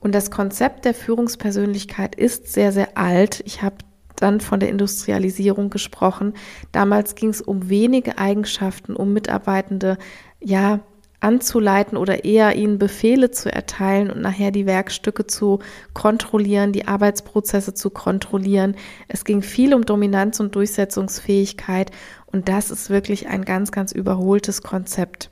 Und 0.00 0.14
das 0.14 0.30
Konzept 0.30 0.84
der 0.84 0.94
Führungspersönlichkeit 0.94 2.14
ist 2.14 2.52
sehr, 2.52 2.72
sehr 2.72 2.96
alt. 2.96 3.42
Ich 3.44 3.62
habe 3.62 3.76
dann 4.16 4.40
von 4.40 4.60
der 4.60 4.68
Industrialisierung 4.68 5.70
gesprochen. 5.70 6.34
Damals 6.72 7.14
ging 7.14 7.30
es 7.30 7.40
um 7.40 7.68
wenige 7.68 8.18
Eigenschaften, 8.18 8.94
um 8.94 9.12
Mitarbeitende, 9.12 9.98
ja, 10.40 10.80
anzuleiten 11.20 11.96
oder 11.96 12.24
eher 12.24 12.56
ihnen 12.56 12.78
Befehle 12.78 13.30
zu 13.30 13.52
erteilen 13.52 14.10
und 14.10 14.20
nachher 14.20 14.50
die 14.50 14.66
Werkstücke 14.66 15.26
zu 15.26 15.60
kontrollieren, 15.92 16.72
die 16.72 16.88
Arbeitsprozesse 16.88 17.74
zu 17.74 17.90
kontrollieren. 17.90 18.74
Es 19.08 19.24
ging 19.24 19.42
viel 19.42 19.74
um 19.74 19.84
Dominanz 19.84 20.40
und 20.40 20.54
Durchsetzungsfähigkeit 20.54 21.90
und 22.26 22.48
das 22.48 22.70
ist 22.70 22.90
wirklich 22.90 23.28
ein 23.28 23.44
ganz, 23.44 23.70
ganz 23.70 23.92
überholtes 23.92 24.62
Konzept. 24.62 25.30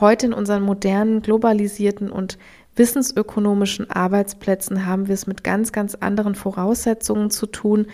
Heute 0.00 0.26
in 0.26 0.32
unseren 0.32 0.62
modernen, 0.62 1.22
globalisierten 1.22 2.10
und 2.10 2.38
wissensökonomischen 2.76 3.90
Arbeitsplätzen 3.90 4.86
haben 4.86 5.08
wir 5.08 5.14
es 5.14 5.26
mit 5.26 5.42
ganz, 5.42 5.72
ganz 5.72 5.96
anderen 5.96 6.36
Voraussetzungen 6.36 7.30
zu 7.30 7.46
tun. 7.46 7.86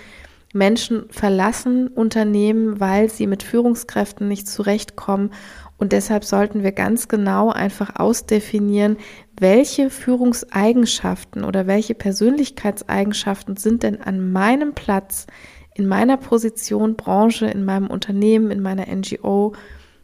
Menschen 0.54 1.06
verlassen 1.10 1.88
Unternehmen, 1.88 2.78
weil 2.78 3.10
sie 3.10 3.26
mit 3.26 3.42
Führungskräften 3.42 4.28
nicht 4.28 4.48
zurechtkommen. 4.48 5.32
Und 5.76 5.92
deshalb 5.92 6.24
sollten 6.24 6.62
wir 6.62 6.70
ganz 6.70 7.08
genau 7.08 7.50
einfach 7.50 7.96
ausdefinieren, 7.96 8.96
welche 9.38 9.90
Führungseigenschaften 9.90 11.44
oder 11.44 11.66
welche 11.66 11.94
Persönlichkeitseigenschaften 11.94 13.56
sind 13.56 13.82
denn 13.82 14.00
an 14.00 14.30
meinem 14.32 14.74
Platz, 14.74 15.26
in 15.74 15.88
meiner 15.88 16.16
Position, 16.16 16.94
Branche, 16.94 17.46
in 17.46 17.64
meinem 17.64 17.88
Unternehmen, 17.88 18.52
in 18.52 18.62
meiner 18.62 18.86
NGO, 18.86 19.54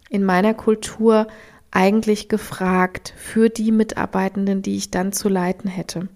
in 0.09 0.25
meiner 0.25 0.53
Kultur 0.53 1.29
eigentlich 1.71 2.29
gefragt 2.29 3.15
für 3.17 3.49
die 3.49 3.71
Mitarbeitenden, 3.71 4.63
die 4.63 4.77
ich 4.77 4.91
dann 4.91 5.13
zu 5.13 5.29
leiten 5.29 5.71
hätte. 5.71 6.09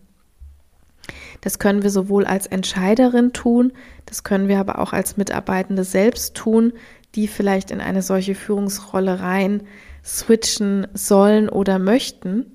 Das 1.41 1.59
können 1.59 1.83
wir 1.83 1.91
sowohl 1.91 2.25
als 2.25 2.47
Entscheiderin 2.47 3.33
tun, 3.33 3.73
das 4.07 4.25
können 4.25 4.49
wir 4.49 4.59
aber 4.59 4.79
auch 4.79 4.93
als 4.93 5.17
Mitarbeitende 5.17 5.85
selbst 5.85 6.35
tun, 6.35 6.73
die 7.15 7.29
vielleicht 7.29 7.71
in 7.71 7.81
eine 7.81 8.03
solche 8.03 8.35
Führungsrolle 8.35 9.21
rein 9.21 9.63
switchen 10.05 10.87
sollen 10.95 11.49
oder 11.49 11.79
möchten. 11.79 12.47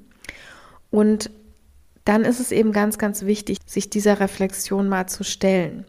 Und 0.92 1.32
dann 2.06 2.24
ist 2.24 2.40
es 2.40 2.52
eben 2.52 2.72
ganz, 2.72 2.98
ganz 2.98 3.24
wichtig, 3.26 3.58
sich 3.66 3.90
dieser 3.90 4.20
Reflexion 4.20 4.90
mal 4.90 5.08
zu 5.08 5.24
stellen. 5.24 5.86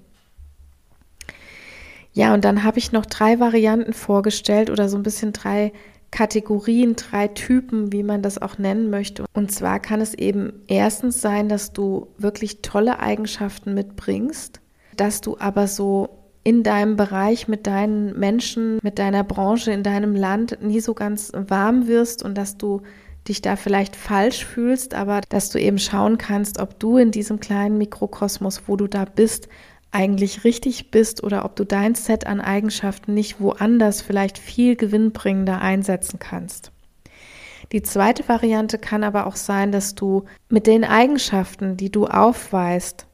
Ja, 2.12 2.34
und 2.34 2.44
dann 2.44 2.64
habe 2.64 2.78
ich 2.78 2.92
noch 2.92 3.06
drei 3.06 3.38
Varianten 3.38 3.92
vorgestellt 3.92 4.68
oder 4.68 4.88
so 4.88 4.96
ein 4.96 5.02
bisschen 5.02 5.32
drei 5.32 5.72
Kategorien, 6.10 6.96
drei 6.96 7.28
Typen, 7.28 7.92
wie 7.92 8.02
man 8.02 8.22
das 8.22 8.40
auch 8.40 8.58
nennen 8.58 8.90
möchte. 8.90 9.24
Und 9.32 9.52
zwar 9.52 9.80
kann 9.80 10.00
es 10.00 10.14
eben 10.14 10.52
erstens 10.66 11.20
sein, 11.20 11.48
dass 11.48 11.72
du 11.72 12.08
wirklich 12.18 12.62
tolle 12.62 12.98
Eigenschaften 12.98 13.74
mitbringst, 13.74 14.60
dass 14.96 15.20
du 15.20 15.36
aber 15.38 15.68
so 15.68 16.08
in 16.42 16.62
deinem 16.62 16.96
Bereich 16.96 17.48
mit 17.48 17.66
deinen 17.66 18.18
Menschen, 18.18 18.78
mit 18.82 18.98
deiner 18.98 19.24
Branche, 19.24 19.72
in 19.72 19.82
deinem 19.82 20.14
Land 20.14 20.58
nie 20.62 20.80
so 20.80 20.94
ganz 20.94 21.32
warm 21.34 21.86
wirst 21.86 22.24
und 22.24 22.36
dass 22.36 22.56
du 22.56 22.82
dich 23.28 23.42
da 23.42 23.56
vielleicht 23.56 23.96
falsch 23.96 24.44
fühlst, 24.46 24.94
aber 24.94 25.20
dass 25.28 25.50
du 25.50 25.60
eben 25.60 25.78
schauen 25.78 26.16
kannst, 26.16 26.58
ob 26.58 26.80
du 26.80 26.96
in 26.96 27.10
diesem 27.10 27.38
kleinen 27.38 27.76
Mikrokosmos, 27.76 28.62
wo 28.66 28.76
du 28.76 28.86
da 28.86 29.04
bist, 29.04 29.48
eigentlich 29.92 30.44
richtig 30.44 30.90
bist 30.90 31.22
oder 31.22 31.44
ob 31.44 31.56
du 31.56 31.64
dein 31.64 31.94
Set 31.94 32.26
an 32.26 32.40
Eigenschaften 32.40 33.14
nicht 33.14 33.40
woanders 33.40 34.02
vielleicht 34.02 34.38
viel 34.38 34.76
gewinnbringender 34.76 35.60
einsetzen 35.60 36.18
kannst. 36.18 36.72
Die 37.72 37.82
zweite 37.82 38.28
Variante 38.28 38.78
kann 38.78 39.04
aber 39.04 39.26
auch 39.26 39.36
sein, 39.36 39.70
dass 39.72 39.94
du 39.94 40.24
mit 40.48 40.66
den 40.66 40.84
Eigenschaften, 40.84 41.76
die 41.76 41.90
du 41.90 42.06
aufweist, 42.06 43.06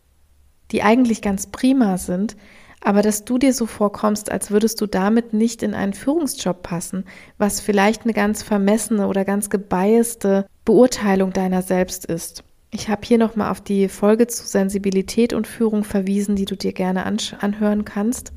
die 0.71 0.83
eigentlich 0.83 1.23
ganz 1.23 1.47
prima 1.47 1.99
sind, 1.99 2.37
aber 2.81 3.03
dass 3.03 3.25
du 3.25 3.39
dir 3.39 3.53
so 3.53 3.67
vorkommst, 3.67 4.31
als 4.31 4.51
würdest 4.51 4.81
du 4.81 4.87
damit 4.87 5.33
nicht 5.33 5.62
in 5.62 5.75
einen 5.75 5.93
Führungsjob 5.93 6.62
passen, 6.62 7.05
was 7.37 7.61
vielleicht 7.61 8.05
eine 8.05 8.12
ganz 8.12 8.43
vermessene 8.43 9.09
oder 9.09 9.25
ganz 9.25 9.51
gebiaste 9.51 10.47
Beurteilung 10.65 11.33
deiner 11.33 11.62
selbst 11.62 12.05
ist. 12.07 12.45
Ich 12.79 12.91
habe 12.91 13.07
hier 13.07 13.17
nochmal 13.17 13.51
auf 13.51 13.62
die 13.62 13.89
Folge 13.89 14.27
zu 14.27 14.47
Sensibilität 14.47 15.33
und 15.33 15.47
Führung 15.47 15.83
verwiesen, 15.83 16.37
die 16.37 16.45
du 16.45 16.59
dir 16.59 16.75
gerne 16.75 17.07
anhören 17.07 17.87
kannst. 17.87 18.33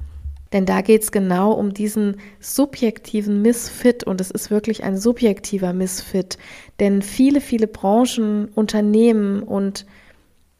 Denn 0.53 0.65
da 0.65 0.79
geht 0.79 1.03
es 1.03 1.11
genau 1.11 1.51
um 1.51 1.73
diesen 1.73 2.15
subjektiven 2.39 3.41
Missfit 3.41 4.05
und 4.05 4.21
es 4.21 4.31
ist 4.31 4.49
wirklich 4.49 4.85
ein 4.85 4.97
subjektiver 4.97 5.73
Missfit. 5.73 6.37
Denn 6.79 7.01
viele, 7.01 7.41
viele 7.41 7.67
Branchen, 7.67 8.47
Unternehmen 8.55 9.43
und 9.43 9.85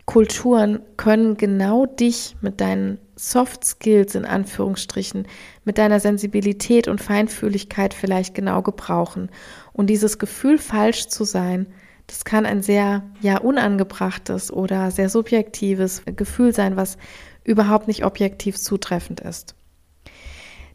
Kulturen 0.06 0.82
können 0.98 1.38
genau 1.38 1.86
dich 1.86 2.36
mit 2.42 2.60
deinen 2.60 2.98
Soft 3.15 3.63
Skills 3.63 4.13
in 4.13 4.26
Anführungsstrichen, 4.26 5.26
mit 5.63 5.78
deiner 5.78 6.02
Sensibilität 6.02 6.89
und 6.89 7.00
Feinfühligkeit 7.00 7.94
vielleicht 7.94 8.36
genau 8.36 8.62
gebrauchen. 8.62 9.30
Und 9.72 9.89
dieses 9.89 10.20
Gefühl, 10.20 10.58
falsch 10.58 11.08
zu 11.08 11.24
sein, 11.24 11.68
das 12.10 12.26
kann 12.26 12.45
ein 12.45 12.62
sehr, 12.62 13.04
ja, 13.22 13.38
unangebrachtes 13.38 14.52
oder 14.52 14.91
sehr 14.91 15.10
subjektives 15.10 16.02
Gefühl 16.15 16.54
sein, 16.54 16.76
was 16.76 16.98
überhaupt 17.43 17.88
nicht 17.88 18.04
objektiv 18.04 18.58
zutreffend 18.58 19.19
ist. 19.22 19.56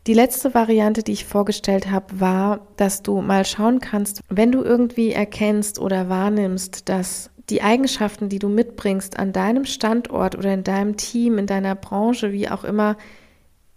Die 0.07 0.15
letzte 0.15 0.55
Variante, 0.55 1.03
die 1.03 1.13
ich 1.13 1.25
vorgestellt 1.25 1.91
habe, 1.91 2.21
war, 2.21 2.69
dass 2.77 3.03
du 3.03 3.21
mal 3.21 3.45
schauen 3.45 3.81
kannst, 3.81 4.21
wenn 4.29 4.53
du 4.53 4.63
irgendwie 4.63 5.13
erkennst 5.13 5.79
oder 5.79 6.09
wahrnimmst, 6.09 6.89
dass 6.89 7.31
die 7.49 7.63
Eigenschaften, 7.63 8.29
die 8.29 8.39
du 8.39 8.49
mitbringst 8.49 9.19
an 9.19 9.33
deinem 9.33 9.65
Standort 9.65 10.37
oder 10.37 10.53
in 10.53 10.63
deinem 10.63 10.97
Team, 10.97 11.39
in 11.39 11.47
deiner 11.47 11.75
Branche, 11.75 12.33
wie 12.33 12.49
auch 12.49 12.65
immer, 12.65 12.97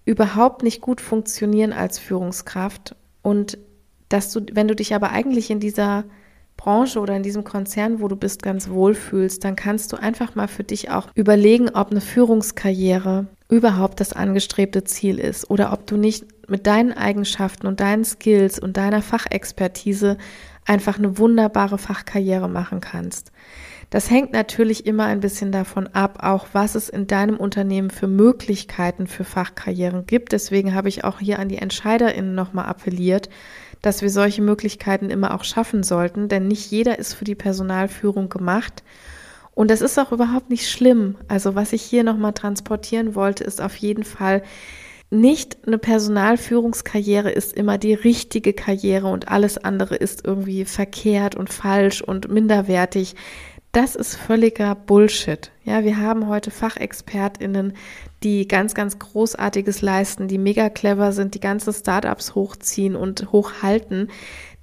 überhaupt 0.06 0.63
nicht 0.63 0.82
gut 0.82 1.02
funktionieren 1.02 1.74
als 1.74 1.98
Führungskraft 1.98 2.96
und 3.22 3.58
dass 4.10 4.32
du, 4.32 4.41
wenn 4.54 4.67
du 4.67 4.76
dich 4.76 4.96
aber 4.96 5.12
eigentlich 5.12 5.50
in 5.50 5.60
dieser 5.60 6.06
Branche 6.58 7.00
oder 7.00 7.15
in 7.15 7.24
diesem 7.24 7.43
Konzern, 7.43 8.02
wo 8.02 8.08
du 8.08 8.15
bist, 8.15 8.43
ganz 8.43 8.70
wohl 8.70 8.93
fühlst, 8.93 9.43
dann 9.43 9.56
kannst 9.56 9.93
du 9.93 9.98
einfach 9.98 10.36
mal 10.36 10.48
für 10.48 10.63
dich 10.63 10.91
auch 10.91 11.08
überlegen, 11.15 11.70
ob 11.70 11.91
eine 11.91 12.02
Führungskarriere 12.02 13.28
überhaupt 13.50 14.00
das 14.00 14.12
angestrebte 14.12 14.84
Ziel 14.84 15.20
ist 15.20 15.50
oder 15.50 15.72
ob 15.72 15.88
du 15.88 15.96
nicht 15.96 16.26
mit 16.50 16.67
deinen 16.67 16.93
Eigenschaften 16.93 17.67
und 17.67 17.80
deinen 17.80 18.04
Skills 18.04 18.60
und 18.60 18.78
deiner 18.78 19.02
Fachexpertise 19.02 20.17
einfach 20.65 20.98
eine 20.98 21.17
wunderbare 21.17 21.78
Fachkarriere 21.78 22.50
machen 22.50 22.82
kannst. 22.82 23.32
Das 23.89 24.10
hängt 24.10 24.34
natürlich 24.34 24.86
immer 24.86 25.06
ein 25.06 25.22
bisschen 25.22 25.54
davon 25.54 25.88
ab, 25.88 26.20
auch 26.22 26.48
was 26.52 26.76
es 26.76 26.89
in 26.89 27.08
deinem 27.08 27.38
Unternehmen 27.38 27.89
für 27.89 28.08
Möglichkeiten 28.08 29.08
für 29.08 29.24
Fachkarrieren 29.24 30.06
gibt. 30.06 30.34
Deswegen 30.34 30.76
habe 30.76 30.89
ich 30.89 31.06
auch 31.06 31.20
hier 31.20 31.39
an 31.39 31.48
die 31.48 31.58
EntscheiderInnen 31.58 32.36
nochmal 32.36 32.65
appelliert, 32.65 33.30
dass 33.82 34.02
wir 34.02 34.10
solche 34.10 34.42
Möglichkeiten 34.42 35.10
immer 35.10 35.34
auch 35.34 35.44
schaffen 35.44 35.84
sollten, 35.84 36.28
denn 36.28 36.48
nicht 36.48 36.72
jeder 36.72 37.00
ist 37.00 37.13
für 37.13 37.26
die 37.26 37.36
Personalführung 37.36 38.30
gemacht. 38.30 38.84
Und 39.54 39.72
das 39.72 39.82
ist 39.82 39.98
auch 39.98 40.12
überhaupt 40.12 40.50
nicht 40.50 40.70
schlimm. 40.70 41.16
Also 41.28 41.56
was 41.56 41.74
ich 41.74 41.82
hier 41.82 42.04
nochmal 42.04 42.34
transportieren 42.34 43.16
wollte, 43.16 43.44
ist 43.44 43.62
auf 43.62 43.76
jeden 43.76 44.04
Fall, 44.04 44.44
nicht 45.10 45.58
eine 45.66 45.78
Personalführungskarriere 45.78 47.32
ist 47.32 47.54
immer 47.54 47.78
die 47.78 47.94
richtige 47.94 48.52
Karriere 48.52 49.08
und 49.08 49.30
alles 49.30 49.58
andere 49.58 49.96
ist 49.96 50.26
irgendwie 50.26 50.66
verkehrt 50.66 51.36
und 51.36 51.50
falsch 51.50 52.02
und 52.02 52.30
minderwertig. 52.30 53.16
Das 53.72 53.96
ist 53.96 54.16
völliger 54.16 54.76
Bullshit. 54.76 55.52
Ja, 55.63 55.84
wir 55.84 55.98
haben 55.98 56.28
heute 56.28 56.52
FachexpertInnen, 56.52 57.74
die 58.23 58.47
ganz, 58.47 58.73
ganz 58.73 58.97
Großartiges 58.97 59.82
leisten, 59.82 60.27
die 60.27 60.39
mega 60.39 60.69
clever 60.69 61.12
sind, 61.12 61.36
die 61.36 61.39
ganze 61.39 61.71
Startups 61.71 62.34
hochziehen 62.34 62.95
und 62.95 63.32
hochhalten. 63.32 64.10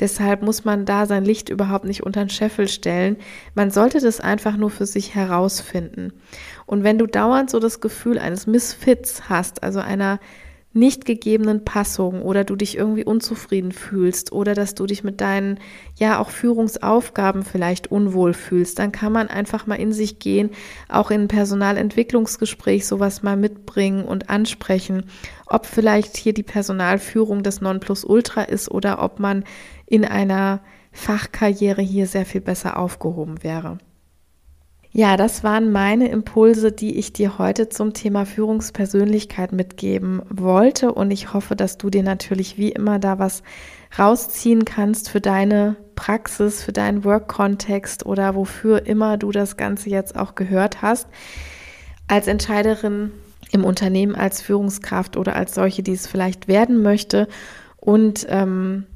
Deshalb 0.00 0.42
muss 0.42 0.64
man 0.64 0.86
da 0.86 1.06
sein 1.06 1.24
Licht 1.24 1.48
überhaupt 1.48 1.84
nicht 1.84 2.02
unter 2.02 2.24
den 2.24 2.30
Scheffel 2.30 2.66
stellen. 2.66 3.16
Man 3.54 3.70
sollte 3.70 4.00
das 4.00 4.20
einfach 4.20 4.56
nur 4.56 4.70
für 4.70 4.86
sich 4.86 5.14
herausfinden. 5.14 6.12
Und 6.66 6.82
wenn 6.82 6.98
du 6.98 7.06
dauernd 7.06 7.48
so 7.48 7.60
das 7.60 7.80
Gefühl 7.80 8.18
eines 8.18 8.48
Missfits 8.48 9.28
hast, 9.28 9.62
also 9.62 9.78
einer 9.78 10.18
nicht 10.74 11.04
gegebenen 11.04 11.64
Passung 11.64 12.22
oder 12.22 12.42
du 12.42 12.56
dich 12.56 12.76
irgendwie 12.76 13.04
unzufrieden 13.04 13.70
fühlst 13.70 14.32
oder 14.32 14.54
dass 14.54 14.74
du 14.74 14.86
dich 14.86 15.04
mit 15.04 15.20
deinen 15.20 15.60
ja 15.96 16.18
auch 16.18 16.30
Führungsaufgaben 16.30 17.44
vielleicht 17.44 17.92
unwohl 17.92 18.34
fühlst, 18.34 18.80
dann 18.80 18.90
kann 18.90 19.12
man 19.12 19.28
einfach 19.28 19.66
mal 19.66 19.76
in 19.76 19.92
sich 19.92 20.18
gehen, 20.18 20.50
auch 20.88 21.12
in 21.12 21.22
ein 21.22 21.28
Personalentwicklungsgespräch 21.28 22.86
sowas 22.86 23.22
mal 23.22 23.36
mitbringen 23.36 24.04
und 24.04 24.30
ansprechen, 24.30 25.04
ob 25.46 25.64
vielleicht 25.64 26.16
hier 26.16 26.34
die 26.34 26.42
Personalführung 26.42 27.44
das 27.44 27.60
Nonplusultra 27.60 28.42
ist 28.42 28.68
oder 28.68 29.00
ob 29.00 29.20
man 29.20 29.44
in 29.86 30.04
einer 30.04 30.60
Fachkarriere 30.90 31.82
hier 31.82 32.08
sehr 32.08 32.26
viel 32.26 32.40
besser 32.40 32.78
aufgehoben 32.78 33.44
wäre. 33.44 33.78
Ja, 34.96 35.16
das 35.16 35.42
waren 35.42 35.72
meine 35.72 36.08
Impulse, 36.08 36.70
die 36.70 36.96
ich 37.00 37.12
dir 37.12 37.36
heute 37.36 37.68
zum 37.68 37.94
Thema 37.94 38.24
Führungspersönlichkeit 38.24 39.50
mitgeben 39.50 40.22
wollte. 40.30 40.92
Und 40.94 41.10
ich 41.10 41.32
hoffe, 41.34 41.56
dass 41.56 41.78
du 41.78 41.90
dir 41.90 42.04
natürlich 42.04 42.58
wie 42.58 42.70
immer 42.70 43.00
da 43.00 43.18
was 43.18 43.42
rausziehen 43.98 44.64
kannst 44.64 45.10
für 45.10 45.20
deine 45.20 45.74
Praxis, 45.96 46.62
für 46.62 46.70
deinen 46.70 47.02
Work-Kontext 47.02 48.06
oder 48.06 48.36
wofür 48.36 48.86
immer 48.86 49.16
du 49.16 49.32
das 49.32 49.56
Ganze 49.56 49.90
jetzt 49.90 50.16
auch 50.16 50.36
gehört 50.36 50.80
hast. 50.80 51.08
Als 52.06 52.28
Entscheiderin 52.28 53.10
im 53.50 53.64
Unternehmen, 53.64 54.14
als 54.14 54.42
Führungskraft 54.42 55.16
oder 55.16 55.34
als 55.34 55.56
solche, 55.56 55.82
die 55.82 55.92
es 55.92 56.06
vielleicht 56.06 56.46
werden 56.46 56.82
möchte. 56.82 57.26
Und 57.78 58.28
ähm, 58.30 58.86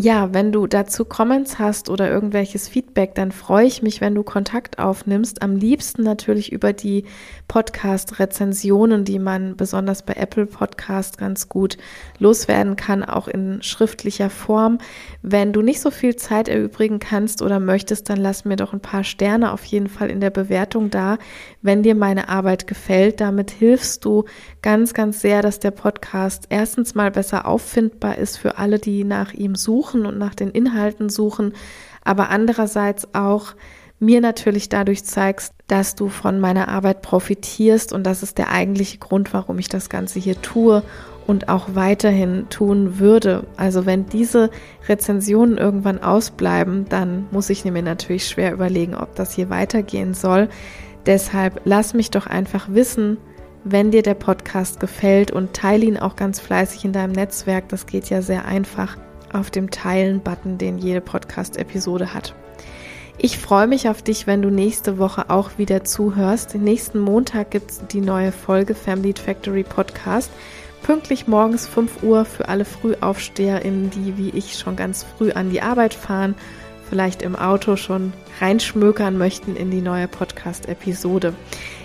ja, 0.00 0.32
wenn 0.32 0.50
du 0.50 0.66
dazu 0.66 1.04
Comments 1.04 1.58
hast 1.58 1.90
oder 1.90 2.10
irgendwelches 2.10 2.68
Feedback, 2.68 3.14
dann 3.14 3.32
freue 3.32 3.66
ich 3.66 3.82
mich, 3.82 4.00
wenn 4.00 4.14
du 4.14 4.22
Kontakt 4.22 4.78
aufnimmst. 4.78 5.42
Am 5.42 5.56
liebsten 5.56 6.02
natürlich 6.02 6.52
über 6.52 6.72
die 6.72 7.04
Podcast-Rezensionen, 7.48 9.04
die 9.04 9.18
man 9.18 9.56
besonders 9.56 10.02
bei 10.02 10.14
Apple 10.14 10.46
Podcast 10.46 11.18
ganz 11.18 11.50
gut 11.50 11.76
loswerden 12.18 12.76
kann, 12.76 13.04
auch 13.04 13.28
in 13.28 13.62
schriftlicher 13.62 14.30
Form. 14.30 14.78
Wenn 15.20 15.52
du 15.52 15.60
nicht 15.60 15.80
so 15.80 15.90
viel 15.90 16.16
Zeit 16.16 16.48
erübrigen 16.48 16.98
kannst 16.98 17.42
oder 17.42 17.60
möchtest, 17.60 18.08
dann 18.08 18.18
lass 18.18 18.46
mir 18.46 18.56
doch 18.56 18.72
ein 18.72 18.80
paar 18.80 19.04
Sterne 19.04 19.52
auf 19.52 19.64
jeden 19.64 19.88
Fall 19.88 20.08
in 20.08 20.20
der 20.20 20.30
Bewertung 20.30 20.88
da, 20.88 21.18
wenn 21.62 21.82
dir 21.82 21.94
meine 21.94 22.28
Arbeit 22.28 22.66
gefällt. 22.66 23.20
Damit 23.20 23.50
hilfst 23.50 24.04
du 24.04 24.24
ganz, 24.62 24.94
ganz 24.94 25.20
sehr, 25.20 25.42
dass 25.42 25.58
der 25.58 25.70
Podcast 25.70 26.46
erstens 26.48 26.94
mal 26.94 27.10
besser 27.10 27.46
auffindbar 27.46 28.18
ist 28.18 28.36
für 28.36 28.58
alle, 28.58 28.78
die 28.78 29.04
nach 29.04 29.32
ihm 29.32 29.54
suchen 29.54 30.06
und 30.06 30.18
nach 30.18 30.34
den 30.34 30.50
Inhalten 30.50 31.08
suchen, 31.08 31.52
aber 32.04 32.30
andererseits 32.30 33.14
auch 33.14 33.54
mir 34.00 34.22
natürlich 34.22 34.70
dadurch 34.70 35.04
zeigst, 35.04 35.52
dass 35.66 35.94
du 35.94 36.08
von 36.08 36.40
meiner 36.40 36.68
Arbeit 36.68 37.02
profitierst 37.02 37.92
und 37.92 38.04
das 38.04 38.22
ist 38.22 38.38
der 38.38 38.50
eigentliche 38.50 38.98
Grund, 38.98 39.34
warum 39.34 39.58
ich 39.58 39.68
das 39.68 39.90
Ganze 39.90 40.18
hier 40.18 40.40
tue 40.40 40.82
und 41.26 41.48
auch 41.48 41.74
weiterhin 41.74 42.48
tun 42.48 42.98
würde. 42.98 43.44
Also 43.56 43.84
wenn 43.84 44.06
diese 44.06 44.50
Rezensionen 44.88 45.58
irgendwann 45.58 46.02
ausbleiben, 46.02 46.86
dann 46.88 47.26
muss 47.30 47.50
ich 47.50 47.64
mir 47.64 47.82
natürlich 47.82 48.26
schwer 48.26 48.52
überlegen, 48.52 48.94
ob 48.94 49.14
das 49.14 49.32
hier 49.34 49.50
weitergehen 49.50 50.14
soll. 50.14 50.48
Deshalb 51.06 51.62
lass 51.64 51.94
mich 51.94 52.10
doch 52.10 52.26
einfach 52.26 52.68
wissen, 52.70 53.18
wenn 53.64 53.90
dir 53.90 54.02
der 54.02 54.14
Podcast 54.14 54.80
gefällt 54.80 55.30
und 55.30 55.54
teile 55.54 55.84
ihn 55.84 55.98
auch 55.98 56.16
ganz 56.16 56.40
fleißig 56.40 56.84
in 56.84 56.92
deinem 56.92 57.12
Netzwerk. 57.12 57.68
Das 57.68 57.86
geht 57.86 58.08
ja 58.10 58.22
sehr 58.22 58.44
einfach 58.44 58.96
auf 59.32 59.50
dem 59.50 59.70
Teilen-Button, 59.70 60.58
den 60.58 60.78
jede 60.78 61.00
Podcast-Episode 61.00 62.14
hat. 62.14 62.34
Ich 63.18 63.38
freue 63.38 63.66
mich 63.66 63.88
auf 63.88 64.02
dich, 64.02 64.26
wenn 64.26 64.40
du 64.40 64.48
nächste 64.48 64.98
Woche 64.98 65.28
auch 65.28 65.58
wieder 65.58 65.84
zuhörst. 65.84 66.54
Den 66.54 66.64
nächsten 66.64 66.98
Montag 66.98 67.50
gibt 67.50 67.70
es 67.70 67.86
die 67.86 68.00
neue 68.00 68.32
Folge 68.32 68.74
Family 68.74 69.12
Factory 69.12 69.62
Podcast. 69.62 70.30
Pünktlich 70.82 71.26
morgens 71.26 71.68
5 71.68 72.02
Uhr 72.02 72.24
für 72.24 72.48
alle 72.48 72.64
FrühaufsteherInnen, 72.64 73.90
die 73.90 74.16
wie 74.16 74.30
ich 74.30 74.58
schon 74.58 74.74
ganz 74.74 75.04
früh 75.04 75.32
an 75.32 75.50
die 75.50 75.60
Arbeit 75.60 75.92
fahren, 75.92 76.34
vielleicht 76.90 77.22
im 77.22 77.36
Auto 77.36 77.76
schon 77.76 78.12
reinschmökern 78.40 79.16
möchten 79.16 79.56
in 79.56 79.70
die 79.70 79.80
neue 79.80 80.08
Podcast-Episode. 80.08 81.32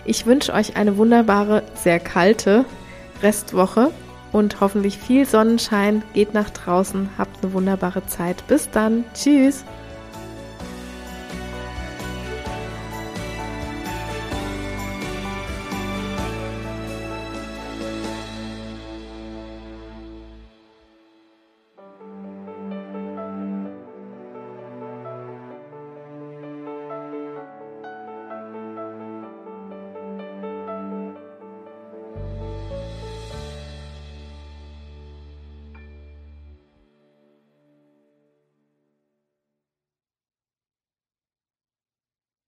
Ich 0.04 0.26
wünsche 0.26 0.52
euch 0.54 0.76
eine 0.76 0.98
wunderbare, 0.98 1.64
sehr 1.76 2.00
kalte 2.00 2.66
Restwoche 3.24 3.92
und 4.32 4.60
hoffentlich 4.60 4.98
viel 4.98 5.26
Sonnenschein. 5.26 6.04
Geht 6.14 6.34
nach 6.34 6.50
draußen, 6.50 7.10
habt 7.18 7.42
eine 7.42 7.54
wunderbare 7.54 8.06
Zeit. 8.08 8.46
Bis 8.48 8.70
dann. 8.70 9.06
Tschüss. 9.14 9.64